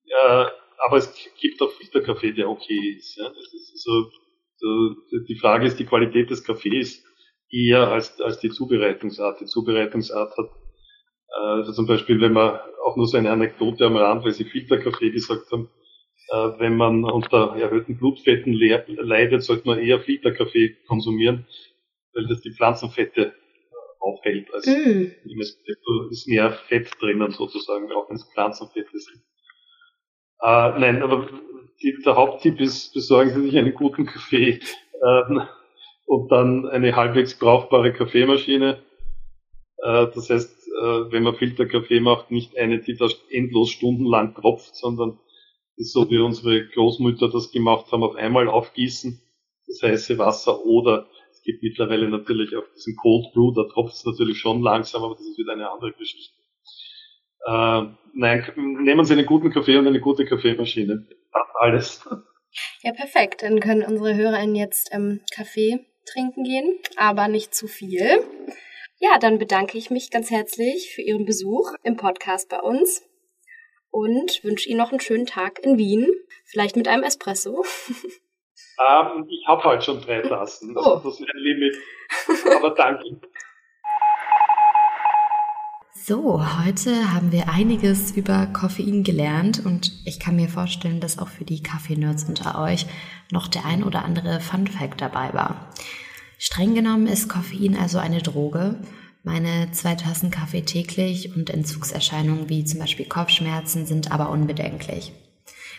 Äh, 0.07 0.45
aber 0.79 0.97
es 0.99 1.13
gibt 1.41 1.61
auch 1.63 1.71
Filterkaffee, 1.73 2.33
der 2.33 2.49
okay 2.49 2.97
ist. 2.97 3.17
Ja. 3.17 3.29
Ist 3.29 3.83
so, 3.83 4.11
so, 4.57 4.95
die 5.29 5.39
Frage 5.39 5.67
ist 5.67 5.79
die 5.79 5.87
Qualität 5.87 6.31
des 6.31 6.45
Kaffees 6.45 7.05
eher 7.51 7.89
als, 7.89 8.21
als 8.21 8.41
die 8.41 8.51
Zubereitungsart. 8.51 9.41
Die 9.41 9.47
Zubereitungsart 9.47 10.37
hat 10.37 10.51
also 11.31 11.73
zum 11.73 11.87
Beispiel, 11.87 12.21
wenn 12.21 12.33
man 12.33 12.59
auch 12.85 12.97
nur 12.97 13.07
so 13.07 13.17
eine 13.17 13.31
Anekdote 13.31 13.87
am 13.87 13.97
Rand, 13.97 14.25
weil 14.25 14.33
Sie 14.33 14.45
Filterkaffee 14.45 15.11
gesagt 15.11 15.51
haben, 15.53 15.69
äh, 16.31 16.59
wenn 16.59 16.77
man 16.77 17.05
unter 17.05 17.55
erhöhten 17.57 17.99
Blutfetten 17.99 18.53
leidet, 18.53 19.43
sollte 19.43 19.67
man 19.67 19.79
eher 19.79 20.01
Filterkaffee 20.01 20.77
konsumieren, 20.87 21.47
weil 22.15 22.27
das 22.27 22.41
die 22.41 22.53
Pflanzenfette 22.53 23.27
äh, 23.27 23.33
aufhält. 24.01 24.53
Also 24.53 24.71
mm. 24.71 25.13
ist 26.11 26.29
mehr 26.29 26.53
Fett 26.53 26.91
drinnen 27.01 27.31
sozusagen, 27.31 27.93
auch 27.93 28.09
wenn 28.09 28.17
es 28.17 28.31
Pflanzenfette 28.33 28.99
sind. 28.99 29.23
Äh, 30.41 30.79
nein, 30.79 31.03
aber 31.03 31.29
die, 31.83 31.97
der 32.05 32.17
Haupttipp 32.17 32.61
ist, 32.61 32.95
besorgen 32.95 33.31
Sie 33.31 33.43
sich 33.43 33.59
einen 33.59 33.75
guten 33.75 34.07
Kaffee 34.07 34.61
äh, 35.03 35.41
und 36.07 36.31
dann 36.31 36.67
eine 36.69 36.97
halbwegs 36.97 37.39
brauchbare 37.39 37.93
Kaffeemaschine. 37.93 38.83
Äh, 39.79 40.07
das 40.15 40.31
heißt, 40.31 40.69
äh, 40.69 41.13
wenn 41.13 41.23
man 41.23 41.37
Filterkaffee 41.37 42.01
macht, 42.01 42.31
nicht 42.31 42.57
eine, 42.57 42.81
die 42.81 42.97
da 42.97 43.09
endlos 43.31 43.71
stundenlang 43.71 44.35
tropft, 44.35 44.77
sondern 44.77 45.19
ist 45.77 45.93
so 45.93 46.11
wie 46.11 46.19
unsere 46.19 46.67
Großmütter 46.67 47.31
das 47.31 47.53
gemacht 47.53 47.91
haben, 47.93 48.03
auf 48.03 48.17
einmal 48.17 48.49
aufgießen, 48.49 49.21
das 49.67 49.83
heiße 49.83 50.19
Wasser 50.19 50.65
oder 50.65 51.07
es 51.31 51.43
gibt 51.43 51.63
mittlerweile 51.63 52.09
natürlich 52.09 52.57
auch 52.57 52.65
diesen 52.75 52.97
Cold 52.97 53.33
Brew, 53.33 53.53
da 53.53 53.65
tropft 53.65 53.95
es 53.95 54.05
natürlich 54.05 54.39
schon 54.39 54.63
langsam, 54.63 55.05
aber 55.05 55.15
das 55.15 55.27
ist 55.27 55.39
wieder 55.39 55.53
eine 55.53 55.71
andere 55.71 55.93
Geschichte. 55.93 56.35
Äh, 57.47 57.83
nein, 58.15 58.53
nehmen 58.57 59.05
Sie 59.05 59.15
einen 59.15 59.27
guten 59.27 59.51
Kaffee 59.51 59.77
und 59.77 59.87
eine 59.87 60.01
gute 60.01 60.25
Kaffeemaschine. 60.25 61.07
Alles. 61.61 62.09
Ja, 62.83 62.93
perfekt. 62.93 63.43
Dann 63.43 63.61
können 63.61 63.83
unsere 63.83 64.15
HörerInnen 64.15 64.55
jetzt 64.55 64.91
ähm, 64.93 65.21
Kaffee 65.35 65.87
trinken 66.07 66.45
gehen, 66.45 66.79
aber 66.97 67.29
nicht 67.29 67.55
zu 67.55 67.67
viel. 67.67 68.25
Ja, 68.99 69.19
dann 69.19 69.39
bedanke 69.39 69.79
ich 69.79 69.91
mich 69.91 70.11
ganz 70.11 70.31
herzlich 70.31 70.93
für 70.95 71.03
Ihren 71.03 71.25
Besuch 71.25 71.73
im 71.83 71.97
Podcast 71.97 72.49
bei 72.49 72.61
uns 72.61 73.03
und 73.91 74.43
wünsche 74.43 74.69
Ihnen 74.69 74.79
noch 74.79 74.91
einen 74.91 75.01
schönen 75.01 75.27
Tag 75.27 75.61
in 75.61 75.79
Wien, 75.79 76.09
vielleicht 76.45 76.77
mit 76.77 76.89
einem 76.89 77.03
Espresso. 77.03 77.65
Ähm, 78.79 79.27
ich 79.29 79.45
habe 79.47 79.65
heute 79.65 79.83
schon 79.83 80.01
drei 80.01 80.21
Tassen, 80.21 80.75
das, 80.75 80.87
oh. 80.87 81.01
das 81.03 81.15
ist 81.15 81.21
ein 81.21 81.27
Limit, 81.35 81.77
aber 82.57 82.71
danke. 82.71 83.21
So, 86.09 86.43
heute 86.65 87.13
haben 87.13 87.33
wir 87.33 87.51
einiges 87.51 88.13
über 88.13 88.47
Koffein 88.47 89.03
gelernt 89.05 89.67
und 89.67 89.93
ich 90.07 90.19
kann 90.19 90.37
mir 90.37 90.49
vorstellen, 90.49 91.01
dass 91.01 91.19
auch 91.19 91.29
für 91.29 91.45
die 91.45 91.63
Kaffee-Nerds 91.63 92.25
unter 92.25 92.59
euch 92.63 92.87
noch 93.31 93.47
der 93.47 93.67
ein 93.67 93.85
oder 93.85 94.07
andere 94.07 94.41
Fun-Fact 94.41 95.03
dabei 95.03 95.35
war. 95.35 95.71
Streng 96.39 96.75
genommen 96.75 97.09
ist 97.09 97.29
Koffein 97.29 97.77
also 97.77 97.99
eine 97.99 98.23
Droge. 98.23 98.77
Meine 99.23 99.71
zwei 99.73 99.97
Tassen 99.97 100.31
Kaffee 100.31 100.63
täglich 100.63 101.37
und 101.37 101.51
Entzugserscheinungen 101.51 102.49
wie 102.49 102.65
zum 102.65 102.81
Beispiel 102.81 103.05
Kopfschmerzen 103.05 103.85
sind 103.85 104.11
aber 104.11 104.31
unbedenklich. 104.31 105.13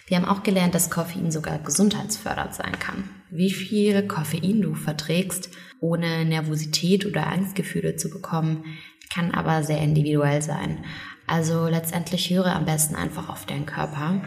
Wir 0.05 0.17
haben 0.17 0.25
auch 0.25 0.43
gelernt, 0.43 0.75
dass 0.75 0.91
Koffein 0.91 1.31
sogar 1.31 1.57
gesundheitsfördernd 1.57 2.53
sein 2.53 2.77
kann. 2.77 3.09
Wie 3.31 3.49
viel 3.49 4.07
Koffein 4.07 4.61
du 4.61 4.75
verträgst, 4.75 5.49
ohne 5.79 6.23
Nervosität 6.23 7.07
oder 7.07 7.25
Angstgefühle 7.25 7.95
zu 7.95 8.11
bekommen, 8.11 8.65
kann 9.13 9.31
aber 9.31 9.63
sehr 9.63 9.79
individuell 9.79 10.41
sein. 10.41 10.85
Also 11.27 11.67
letztendlich 11.67 12.29
höre 12.29 12.55
am 12.55 12.65
besten 12.65 12.95
einfach 12.95 13.29
auf 13.29 13.45
deinen 13.45 13.65
Körper. 13.65 14.21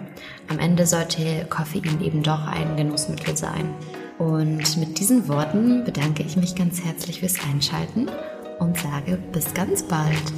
Am 0.48 0.58
Ende 0.58 0.86
sollte 0.86 1.46
Koffein 1.50 2.00
eben 2.00 2.22
doch 2.22 2.46
ein 2.46 2.76
Genussmittel 2.76 3.36
sein. 3.36 3.74
Und 4.18 4.76
mit 4.76 5.00
diesen 5.00 5.26
Worten 5.26 5.84
bedanke 5.84 6.22
ich 6.22 6.36
mich 6.36 6.54
ganz 6.54 6.84
herzlich 6.84 7.20
fürs 7.20 7.36
Einschalten 7.44 8.08
und 8.60 8.78
sage 8.78 9.18
bis 9.32 9.52
ganz 9.52 9.82
bald. 9.82 10.32